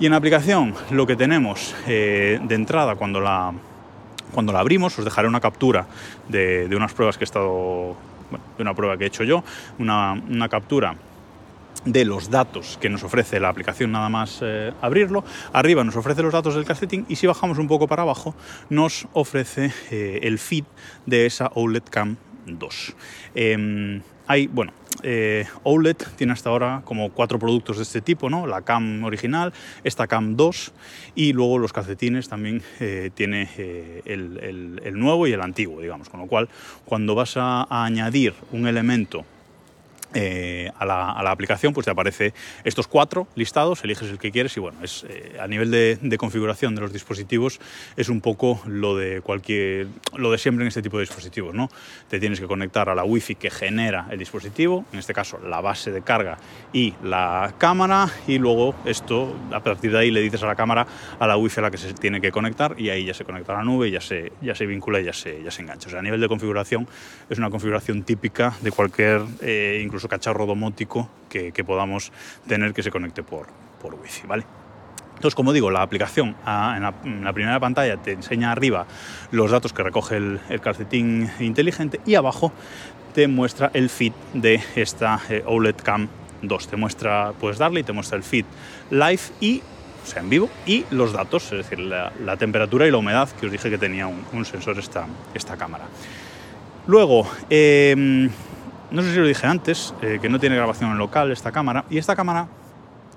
Y 0.00 0.06
en 0.06 0.12
la 0.12 0.18
aplicación 0.18 0.74
lo 0.90 1.06
que 1.06 1.16
tenemos 1.16 1.74
eh, 1.86 2.40
de 2.42 2.54
entrada 2.54 2.96
cuando 2.96 3.20
la, 3.20 3.52
cuando 4.32 4.52
la 4.52 4.60
abrimos, 4.60 4.98
os 4.98 5.04
dejaré 5.04 5.28
una 5.28 5.40
captura 5.40 5.86
de, 6.28 6.68
unas 6.74 6.92
pruebas 6.92 7.16
que 7.16 7.24
he 7.24 7.26
estado, 7.26 7.96
de 8.56 8.62
una 8.62 8.74
prueba 8.74 8.96
que 8.96 9.04
he 9.04 9.06
hecho 9.06 9.24
yo, 9.24 9.44
una 9.78 10.48
captura 10.50 10.96
de 11.84 12.04
los 12.04 12.30
datos 12.30 12.78
que 12.80 12.88
nos 12.88 13.02
ofrece 13.02 13.40
la 13.40 13.48
aplicación 13.48 13.92
nada 13.92 14.08
más 14.08 14.40
eh, 14.42 14.72
abrirlo. 14.80 15.24
Arriba 15.52 15.84
nos 15.84 15.96
ofrece 15.96 16.22
los 16.22 16.32
datos 16.32 16.54
del 16.54 16.64
calcetín 16.64 17.04
y 17.08 17.16
si 17.16 17.26
bajamos 17.26 17.58
un 17.58 17.68
poco 17.68 17.86
para 17.86 18.02
abajo 18.02 18.34
nos 18.70 19.06
ofrece 19.12 19.72
eh, 19.90 20.20
el 20.22 20.38
feed 20.38 20.64
de 21.06 21.26
esa 21.26 21.50
OLED 21.54 21.84
Cam 21.90 22.16
2. 22.46 22.96
Em, 23.34 24.02
hay, 24.26 24.46
bueno, 24.46 24.72
eh, 25.02 25.46
OLED 25.64 25.96
tiene 26.16 26.32
hasta 26.32 26.48
ahora 26.48 26.80
como 26.84 27.10
cuatro 27.10 27.38
productos 27.38 27.76
de 27.76 27.82
este 27.82 28.00
tipo, 28.00 28.30
¿no? 28.30 28.46
La 28.46 28.62
cam 28.62 29.04
original, 29.04 29.52
esta 29.82 30.06
cam 30.06 30.36
2 30.36 30.72
y 31.14 31.34
luego 31.34 31.58
los 31.58 31.74
calcetines 31.74 32.28
también 32.28 32.62
tiene 33.14 33.50
el, 34.06 34.98
nuevo 34.98 35.26
y 35.26 35.32
el 35.32 35.42
antiguo, 35.42 35.82
digamos. 35.82 36.08
Con 36.08 36.20
lo 36.20 36.26
cual, 36.26 36.48
cuando 36.86 37.14
vas 37.14 37.36
a 37.36 37.66
añadir 37.84 38.32
un 38.50 38.66
elemento 38.66 39.26
eh, 40.14 40.70
a, 40.78 40.84
la, 40.84 41.30
aplicación, 41.30 41.72
pues 41.72 41.84
te 41.84 41.90
aparece 41.90 42.32
estos 42.62 42.86
cuatro 42.86 43.26
listados, 43.34 43.82
eliges 43.82 44.08
el 44.08 44.18
que 44.18 44.30
quieres 44.30 44.56
y 44.56 44.60
bueno, 44.60 44.78
es, 44.82 45.04
eh, 45.08 45.36
a 45.40 45.48
nivel 45.48 45.70
de, 45.70 46.18
configuración 46.18 46.74
de 46.76 46.80
los 46.80 46.92
dispositivos 46.92 47.60
es 47.96 48.08
un 48.08 48.20
poco 48.20 48.62
lo 48.66 48.96
de 48.96 49.20
cualquier, 49.20 49.88
lo 50.16 50.30
de 50.30 50.38
siempre 50.38 50.62
en 50.62 50.68
este 50.68 50.82
tipo 50.82 50.98
de 50.98 51.02
dispositivos, 51.02 51.54
¿no? 51.54 51.68
Te 52.08 52.20
tienes 52.20 52.38
que 52.38 52.46
conectar 52.46 52.88
a 52.88 52.94
la 52.94 53.02
wifi 53.02 53.34
que 53.34 53.50
genera 53.50 54.06
el 54.10 54.18
dispositivo, 54.18 54.84
en 54.92 55.00
este 55.00 55.12
caso 55.12 55.38
la 55.38 55.60
base 55.60 55.90
de 55.90 56.02
carga 56.02 56.38
y 56.72 56.94
la 57.02 57.54
cámara 57.58 58.08
y 58.28 58.38
luego 58.38 58.76
esto, 58.84 59.34
a 59.52 59.60
partir 59.60 59.90
de 59.90 59.98
ahí 59.98 60.10
le 60.12 60.20
dices 60.20 60.42
a 60.44 60.46
la 60.46 60.54
cámara 60.54 60.86
a 61.18 61.26
la 61.26 61.36
wifi 61.36 61.58
a 61.58 61.62
la 61.62 61.70
que 61.70 61.78
se 61.78 61.92
tiene 61.94 62.20
que 62.20 62.30
conectar 62.30 62.76
y 62.78 62.90
ahí 62.90 63.04
ya 63.04 63.14
se 63.14 63.24
conecta 63.24 63.52
a 63.52 63.56
la 63.56 63.64
nube, 63.64 63.90
ya 63.90 64.00
se, 64.00 64.32
ya 64.40 64.54
se 64.54 64.66
vincula 64.66 65.00
y 65.00 65.04
ya 65.04 65.12
se, 65.12 65.42
ya 65.42 65.50
se 65.50 65.62
engancha. 65.62 65.88
O 65.88 65.90
sea, 65.90 65.98
a 65.98 66.02
nivel 66.02 66.20
de 66.20 66.28
configuración 66.28 66.86
es 67.28 67.38
una 67.38 67.50
configuración 67.50 68.04
típica 68.04 68.54
de 68.60 68.70
cualquier, 68.70 69.22
eh, 69.40 69.80
incluso 69.84 70.03
cacharro 70.08 70.46
domótico 70.46 71.08
que, 71.28 71.52
podamos 71.64 72.12
tener 72.46 72.74
que 72.74 72.82
se 72.82 72.90
conecte 72.90 73.22
por, 73.22 73.46
por 73.80 73.94
Wi-Fi, 73.94 74.26
¿vale? 74.26 74.44
Entonces, 75.14 75.34
como 75.34 75.52
digo, 75.52 75.70
la 75.70 75.82
aplicación 75.82 76.36
en, 76.46 77.24
la, 77.24 77.32
primera 77.32 77.60
pantalla 77.60 77.96
te 77.96 78.12
enseña 78.12 78.52
arriba 78.52 78.86
los 79.30 79.50
datos 79.50 79.72
que 79.72 79.82
recoge 79.82 80.16
el, 80.16 80.60
calcetín 80.60 81.30
inteligente 81.40 82.00
y 82.04 82.14
abajo 82.16 82.52
te 83.14 83.28
muestra 83.28 83.70
el 83.74 83.90
feed 83.90 84.12
de 84.34 84.60
esta 84.74 85.20
eh, 85.28 85.42
OLED 85.46 85.76
Cam 85.76 86.08
2. 86.42 86.68
Te 86.68 86.76
muestra, 86.76 87.32
puedes 87.38 87.58
darle 87.58 87.80
y 87.80 87.82
te 87.84 87.92
muestra 87.92 88.16
el 88.16 88.24
feed 88.24 88.44
live 88.90 89.20
y, 89.40 89.62
sea, 90.04 90.20
en 90.20 90.30
vivo, 90.30 90.50
y 90.66 90.84
los 90.90 91.12
datos, 91.12 91.44
es 91.52 91.58
decir, 91.58 91.78
la, 91.78 92.36
temperatura 92.36 92.86
y 92.86 92.90
la 92.90 92.98
humedad 92.98 93.28
que 93.40 93.46
os 93.46 93.52
dije 93.52 93.70
que 93.70 93.78
tenía 93.78 94.08
un, 94.08 94.44
sensor 94.44 94.78
esta, 94.78 95.06
esta 95.32 95.56
cámara. 95.56 95.84
Luego, 96.86 97.26
eh, 97.48 98.28
no 98.94 99.02
sé 99.02 99.12
si 99.12 99.18
lo 99.18 99.26
dije 99.26 99.46
antes, 99.46 99.92
eh, 100.02 100.20
que 100.22 100.28
no 100.28 100.38
tiene 100.38 100.54
grabación 100.54 100.92
en 100.92 100.98
local 100.98 101.32
esta 101.32 101.50
cámara, 101.50 101.84
y 101.90 101.98
esta 101.98 102.14
cámara 102.14 102.46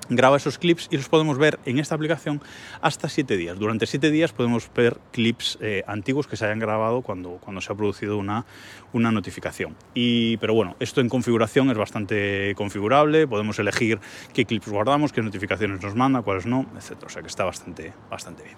graba 0.10 0.38
esos 0.38 0.58
clips 0.58 0.88
y 0.92 0.98
los 0.98 1.10
podemos 1.10 1.38
ver 1.38 1.60
en 1.66 1.80
esta 1.80 1.96
aplicación 1.96 2.42
hasta 2.82 3.10
7 3.10 3.38
días. 3.38 3.58
Durante 3.60 3.86
7 3.86 4.12
días 4.12 4.34
podemos 4.34 4.70
ver 4.76 4.98
clips 5.12 5.58
eh, 5.62 5.84
antiguos 5.88 6.28
que 6.28 6.38
se 6.38 6.46
hayan 6.46 6.60
grabado 6.60 7.02
cuando, 7.02 7.38
cuando 7.42 7.62
se 7.62 7.72
ha 7.72 7.76
producido 7.76 8.18
una, 8.18 8.46
una 8.94 9.12
notificación. 9.12 9.76
Y, 9.94 10.38
pero 10.38 10.54
bueno, 10.54 10.76
esto 10.80 11.02
en 11.02 11.10
configuración 11.10 11.70
es 11.70 11.78
bastante 11.78 12.54
configurable, 12.56 13.28
podemos 13.28 13.60
elegir 13.60 14.00
qué 14.34 14.46
clips 14.46 14.68
guardamos, 14.68 15.12
qué 15.12 15.22
notificaciones 15.22 15.82
nos 15.82 15.96
manda, 15.96 16.22
cuáles 16.22 16.46
no, 16.46 16.66
etc. 16.76 17.04
O 17.06 17.10
sea 17.10 17.22
que 17.22 17.28
está 17.28 17.44
bastante, 17.46 17.94
bastante 18.10 18.44
bien. 18.44 18.56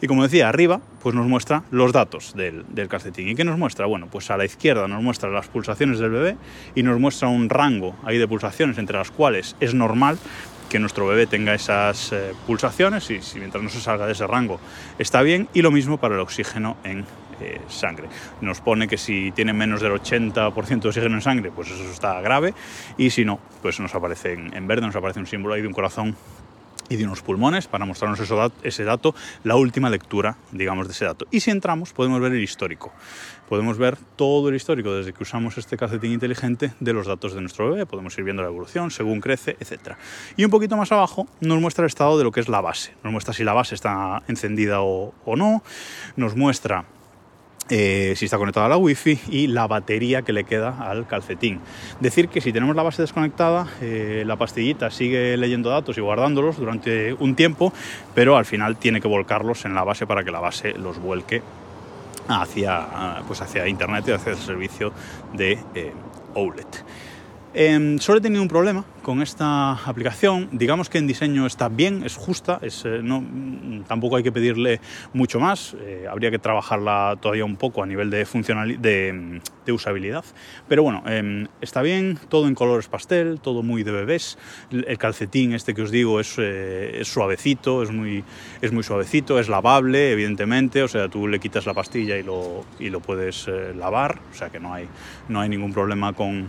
Y 0.00 0.06
como 0.06 0.22
decía, 0.22 0.48
arriba 0.48 0.80
pues 1.02 1.14
nos 1.14 1.26
muestra 1.26 1.64
los 1.70 1.92
datos 1.92 2.34
del, 2.34 2.64
del 2.68 2.88
calcetín. 2.88 3.28
¿Y 3.28 3.34
qué 3.34 3.44
nos 3.44 3.58
muestra? 3.58 3.86
Bueno, 3.86 4.08
pues 4.10 4.30
a 4.30 4.36
la 4.36 4.44
izquierda 4.44 4.88
nos 4.88 5.02
muestra 5.02 5.30
las 5.30 5.48
pulsaciones 5.48 5.98
del 5.98 6.10
bebé 6.10 6.36
y 6.74 6.82
nos 6.82 6.98
muestra 6.98 7.28
un 7.28 7.48
rango 7.48 7.96
ahí 8.04 8.18
de 8.18 8.28
pulsaciones 8.28 8.78
entre 8.78 8.96
las 8.96 9.10
cuales 9.10 9.56
es 9.60 9.74
normal 9.74 10.18
que 10.72 10.78
nuestro 10.78 11.06
bebé 11.06 11.26
tenga 11.26 11.52
esas 11.52 12.12
eh, 12.12 12.32
pulsaciones 12.46 13.10
y 13.10 13.20
si 13.20 13.38
mientras 13.38 13.62
no 13.62 13.68
se 13.68 13.78
salga 13.78 14.06
de 14.06 14.12
ese 14.12 14.26
rango 14.26 14.58
está 14.98 15.20
bien. 15.20 15.46
Y 15.52 15.60
lo 15.60 15.70
mismo 15.70 15.98
para 15.98 16.14
el 16.14 16.20
oxígeno 16.20 16.78
en 16.82 17.04
eh, 17.42 17.60
sangre. 17.68 18.08
Nos 18.40 18.62
pone 18.62 18.88
que 18.88 18.96
si 18.96 19.32
tiene 19.32 19.52
menos 19.52 19.82
del 19.82 19.92
80% 19.92 20.80
de 20.80 20.88
oxígeno 20.88 21.16
en 21.16 21.20
sangre, 21.20 21.52
pues 21.54 21.70
eso 21.70 21.84
está 21.84 22.18
grave. 22.22 22.54
Y 22.96 23.10
si 23.10 23.22
no, 23.26 23.38
pues 23.60 23.80
nos 23.80 23.94
aparece 23.94 24.32
en, 24.32 24.56
en 24.56 24.66
verde, 24.66 24.86
nos 24.86 24.96
aparece 24.96 25.20
un 25.20 25.26
símbolo 25.26 25.54
ahí 25.54 25.60
de 25.60 25.68
un 25.68 25.74
corazón 25.74 26.16
y 26.92 26.96
de 26.96 27.04
unos 27.04 27.22
pulmones 27.22 27.66
para 27.66 27.84
mostrarnos 27.84 28.20
ese 28.62 28.84
dato, 28.84 29.14
la 29.44 29.56
última 29.56 29.88
lectura, 29.88 30.36
digamos, 30.52 30.86
de 30.86 30.92
ese 30.92 31.06
dato. 31.06 31.26
Y 31.30 31.40
si 31.40 31.50
entramos, 31.50 31.92
podemos 31.92 32.20
ver 32.20 32.32
el 32.32 32.42
histórico. 32.42 32.92
Podemos 33.48 33.78
ver 33.78 33.96
todo 34.16 34.48
el 34.48 34.54
histórico 34.54 34.92
desde 34.92 35.12
que 35.12 35.22
usamos 35.22 35.58
este 35.58 35.76
calcetín 35.76 36.12
inteligente 36.12 36.72
de 36.80 36.92
los 36.92 37.06
datos 37.06 37.34
de 37.34 37.40
nuestro 37.40 37.70
bebé. 37.70 37.86
Podemos 37.86 38.16
ir 38.18 38.24
viendo 38.24 38.42
la 38.42 38.48
evolución, 38.48 38.90
según 38.90 39.20
crece, 39.20 39.56
etc. 39.60 39.96
Y 40.36 40.44
un 40.44 40.50
poquito 40.50 40.76
más 40.76 40.92
abajo 40.92 41.26
nos 41.40 41.60
muestra 41.60 41.84
el 41.84 41.88
estado 41.88 42.18
de 42.18 42.24
lo 42.24 42.32
que 42.32 42.40
es 42.40 42.48
la 42.48 42.60
base. 42.60 42.92
Nos 43.02 43.12
muestra 43.12 43.34
si 43.34 43.44
la 43.44 43.52
base 43.52 43.74
está 43.74 44.22
encendida 44.28 44.82
o 44.82 45.12
no. 45.36 45.62
Nos 46.16 46.36
muestra 46.36 46.84
eh, 47.68 48.14
si 48.16 48.24
está 48.24 48.38
conectada 48.38 48.66
a 48.66 48.68
la 48.68 48.76
wifi 48.76 49.18
y 49.28 49.46
la 49.46 49.66
batería 49.66 50.22
que 50.22 50.32
le 50.32 50.44
queda 50.44 50.76
al 50.80 51.06
calcetín. 51.06 51.60
Decir 52.00 52.28
que 52.28 52.40
si 52.40 52.52
tenemos 52.52 52.74
la 52.76 52.82
base 52.82 53.02
desconectada, 53.02 53.68
eh, 53.80 54.24
la 54.26 54.36
pastillita 54.36 54.90
sigue 54.90 55.36
leyendo 55.36 55.70
datos 55.70 55.96
y 55.96 56.00
guardándolos 56.00 56.58
durante 56.58 57.14
un 57.14 57.34
tiempo, 57.34 57.72
pero 58.14 58.36
al 58.36 58.44
final 58.44 58.76
tiene 58.76 59.00
que 59.00 59.08
volcarlos 59.08 59.64
en 59.64 59.74
la 59.74 59.84
base 59.84 60.06
para 60.06 60.24
que 60.24 60.30
la 60.30 60.40
base 60.40 60.72
los 60.72 60.98
vuelque 60.98 61.42
hacia, 62.28 63.22
pues 63.26 63.40
hacia 63.40 63.66
internet 63.68 64.04
y 64.08 64.12
hacia 64.12 64.32
el 64.32 64.38
servicio 64.38 64.92
de 65.32 65.58
eh, 65.74 65.92
OLED. 66.34 66.66
Eh, 67.54 67.96
solo 68.00 68.18
he 68.18 68.20
tenido 68.22 68.40
un 68.40 68.48
problema 68.48 68.84
con 69.02 69.20
esta 69.20 69.72
aplicación. 69.72 70.48
Digamos 70.52 70.88
que 70.88 70.98
en 70.98 71.06
diseño 71.06 71.46
está 71.46 71.68
bien, 71.68 72.02
es 72.04 72.16
justa, 72.16 72.58
es, 72.62 72.84
eh, 72.86 73.00
no, 73.02 73.22
tampoco 73.86 74.16
hay 74.16 74.22
que 74.22 74.32
pedirle 74.32 74.80
mucho 75.12 75.38
más. 75.38 75.76
Eh, 75.80 76.06
habría 76.10 76.30
que 76.30 76.38
trabajarla 76.38 77.18
todavía 77.20 77.44
un 77.44 77.56
poco 77.56 77.82
a 77.82 77.86
nivel 77.86 78.08
de, 78.10 78.24
de, 78.78 79.40
de 79.66 79.72
usabilidad. 79.72 80.24
Pero 80.66 80.82
bueno, 80.82 81.02
em, 81.06 81.46
está 81.60 81.82
bien, 81.82 82.18
todo 82.30 82.48
en 82.48 82.54
colores 82.54 82.88
pastel, 82.88 83.38
todo 83.40 83.62
muy 83.62 83.82
de 83.82 83.92
bebés. 83.92 84.38
El 84.70 84.96
calcetín 84.96 85.52
este 85.52 85.74
que 85.74 85.82
os 85.82 85.90
digo 85.90 86.20
es, 86.20 86.36
eh, 86.38 87.00
es 87.00 87.08
suavecito, 87.08 87.82
es 87.82 87.90
muy, 87.90 88.24
es 88.62 88.72
muy 88.72 88.82
suavecito, 88.82 89.38
es 89.38 89.50
lavable, 89.50 90.12
evidentemente. 90.12 90.82
O 90.82 90.88
sea, 90.88 91.08
tú 91.08 91.28
le 91.28 91.38
quitas 91.38 91.66
la 91.66 91.74
pastilla 91.74 92.16
y 92.16 92.22
lo, 92.22 92.64
y 92.78 92.88
lo 92.88 93.00
puedes 93.00 93.46
lavar. 93.76 94.20
O 94.30 94.34
sea 94.34 94.48
que 94.48 94.58
no 94.58 94.72
hay, 94.72 94.88
no 95.28 95.40
hay 95.40 95.50
ningún 95.50 95.74
problema 95.74 96.14
con 96.14 96.48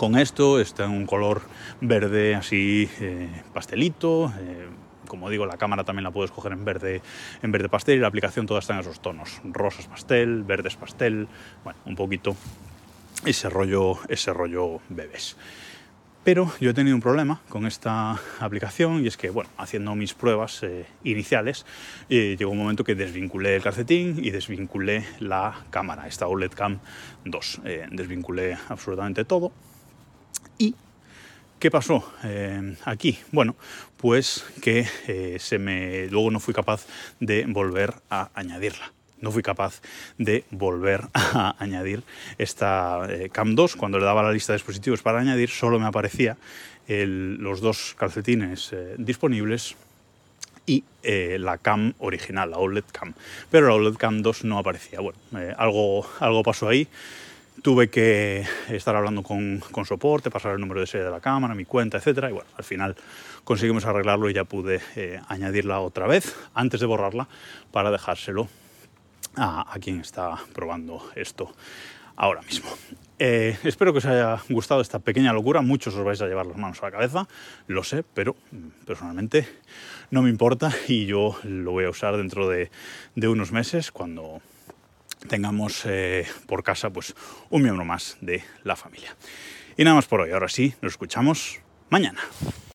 con 0.00 0.16
esto, 0.16 0.58
está 0.60 0.86
en 0.86 0.92
un 0.92 1.04
color 1.04 1.42
verde 1.82 2.34
así 2.34 2.88
eh, 3.00 3.28
pastelito. 3.52 4.32
Eh, 4.40 4.66
como 5.06 5.28
digo, 5.28 5.44
la 5.44 5.58
cámara 5.58 5.84
también 5.84 6.04
la 6.04 6.10
puedes 6.10 6.30
coger 6.30 6.52
en 6.52 6.64
verde, 6.64 7.02
en 7.42 7.52
verde 7.52 7.68
pastel 7.68 7.98
y 7.98 8.00
la 8.00 8.06
aplicación 8.06 8.46
toda 8.46 8.60
está 8.60 8.72
en 8.72 8.80
esos 8.80 9.02
tonos. 9.02 9.42
Rosas 9.44 9.88
pastel, 9.88 10.42
verdes 10.42 10.76
pastel, 10.76 11.28
bueno, 11.64 11.78
un 11.84 11.96
poquito 11.96 12.34
ese 13.26 13.50
rollo, 13.50 13.98
ese 14.08 14.32
rollo 14.32 14.80
bebés. 14.88 15.36
Pero 16.24 16.50
yo 16.62 16.70
he 16.70 16.74
tenido 16.74 16.96
un 16.96 17.02
problema 17.02 17.42
con 17.50 17.66
esta 17.66 18.18
aplicación 18.38 19.04
y 19.04 19.06
es 19.06 19.18
que, 19.18 19.28
bueno, 19.28 19.50
haciendo 19.58 19.94
mis 19.96 20.14
pruebas 20.14 20.62
eh, 20.62 20.86
iniciales, 21.04 21.66
llegó 22.08 22.52
un 22.52 22.58
momento 22.58 22.84
que 22.84 22.94
desvinculé 22.94 23.56
el 23.56 23.62
calcetín 23.62 24.24
y 24.24 24.30
desvinculé 24.30 25.04
la 25.18 25.66
cámara, 25.68 26.08
esta 26.08 26.26
OLED 26.26 26.52
Cam 26.52 26.78
2. 27.26 27.60
Eh, 27.66 27.86
desvinculé 27.90 28.56
absolutamente 28.70 29.26
todo 29.26 29.52
¿Y 29.79 29.79
qué 31.60 31.70
pasó 31.70 32.02
eh, 32.24 32.74
aquí? 32.84 33.18
Bueno, 33.30 33.54
pues 33.98 34.44
que 34.62 34.86
eh, 35.06 35.36
se 35.38 35.58
me, 35.58 36.06
luego 36.06 36.30
no 36.30 36.40
fui 36.40 36.54
capaz 36.54 36.86
de 37.20 37.44
volver 37.46 37.94
a 38.08 38.30
añadirla. 38.34 38.92
No 39.20 39.30
fui 39.30 39.42
capaz 39.42 39.82
de 40.16 40.44
volver 40.50 41.02
a 41.14 41.54
añadir 41.62 42.02
esta 42.38 43.06
eh, 43.10 43.28
Cam 43.30 43.54
2. 43.54 43.76
Cuando 43.76 43.98
le 43.98 44.06
daba 44.06 44.22
la 44.22 44.32
lista 44.32 44.54
de 44.54 44.56
dispositivos 44.56 45.02
para 45.02 45.20
añadir, 45.20 45.50
solo 45.50 45.78
me 45.78 45.86
aparecía 45.86 46.36
los 46.88 47.60
dos 47.60 47.94
calcetines 47.96 48.74
disponibles 48.98 49.76
y 50.66 50.82
la 51.04 51.56
cam 51.58 51.92
original, 52.00 52.50
la 52.50 52.58
OLED 52.58 52.82
cam. 52.90 53.14
Pero 53.48 53.68
la 53.68 53.74
OLED 53.74 53.94
cam 53.94 54.22
2 54.22 54.42
no 54.42 54.58
aparecía. 54.58 54.98
Bueno, 54.98 55.16
algo, 55.56 56.04
algo 56.18 56.42
pasó 56.42 56.68
ahí. 56.68 56.88
Tuve 57.62 57.90
que 57.90 58.46
estar 58.68 58.96
hablando 58.96 59.22
con, 59.22 59.60
con, 59.70 59.84
soporte, 59.84 60.30
pasar 60.30 60.52
el 60.54 60.60
número 60.60 60.80
de 60.80 60.86
serie 60.86 61.04
de 61.04 61.10
la 61.10 61.20
cámara, 61.20 61.54
mi 61.54 61.64
cuenta, 61.64 61.98
etcétera. 61.98 62.30
Y 62.30 62.32
bueno, 62.32 62.48
al 62.56 62.64
final 62.64 62.96
conseguimos 63.44 63.84
arreglarlo 63.84 64.30
y 64.30 64.34
ya 64.34 64.44
pude 64.44 64.80
eh, 64.96 65.20
añadirla 65.28 65.80
otra 65.80 66.06
vez 66.06 66.36
antes 66.54 66.80
de 66.80 66.86
borrarla 66.86 67.28
para 67.70 67.90
dejárselo 67.90 68.48
a, 69.36 69.72
a 69.72 69.78
quien 69.78 70.00
está 70.00 70.36
probando 70.54 71.02
esto 71.16 71.52
ahora 72.16 72.42
mismo. 72.42 72.70
Eh, 73.18 73.58
espero 73.64 73.92
que 73.92 73.98
os 73.98 74.06
haya 74.06 74.40
gustado 74.48 74.80
esta 74.80 74.98
pequeña 74.98 75.32
locura. 75.32 75.60
Muchos 75.60 75.94
os 75.94 76.04
vais 76.04 76.20
a 76.22 76.26
llevar 76.26 76.46
las 76.46 76.56
manos 76.56 76.82
a 76.82 76.86
la 76.86 76.92
cabeza, 76.92 77.28
lo 77.66 77.84
sé, 77.84 78.02
pero 78.02 78.34
mm, 78.50 78.84
personalmente 78.86 79.46
no 80.10 80.22
me 80.22 80.30
importa 80.30 80.72
y 80.88 81.06
yo 81.06 81.38
lo 81.44 81.72
voy 81.72 81.84
a 81.84 81.90
usar 81.90 82.16
dentro 82.16 82.48
de, 82.48 82.70
de 83.16 83.28
unos 83.28 83.52
meses 83.52 83.92
cuando 83.92 84.40
tengamos 85.28 85.82
eh, 85.86 86.26
por 86.46 86.62
casa 86.62 86.90
pues 86.90 87.14
un 87.50 87.62
miembro 87.62 87.84
más 87.84 88.16
de 88.20 88.42
la 88.64 88.76
familia. 88.76 89.16
Y 89.76 89.84
nada 89.84 89.96
más 89.96 90.06
por 90.06 90.20
hoy. 90.20 90.30
Ahora 90.30 90.48
sí, 90.48 90.74
nos 90.82 90.92
escuchamos 90.92 91.60
mañana. 91.88 92.20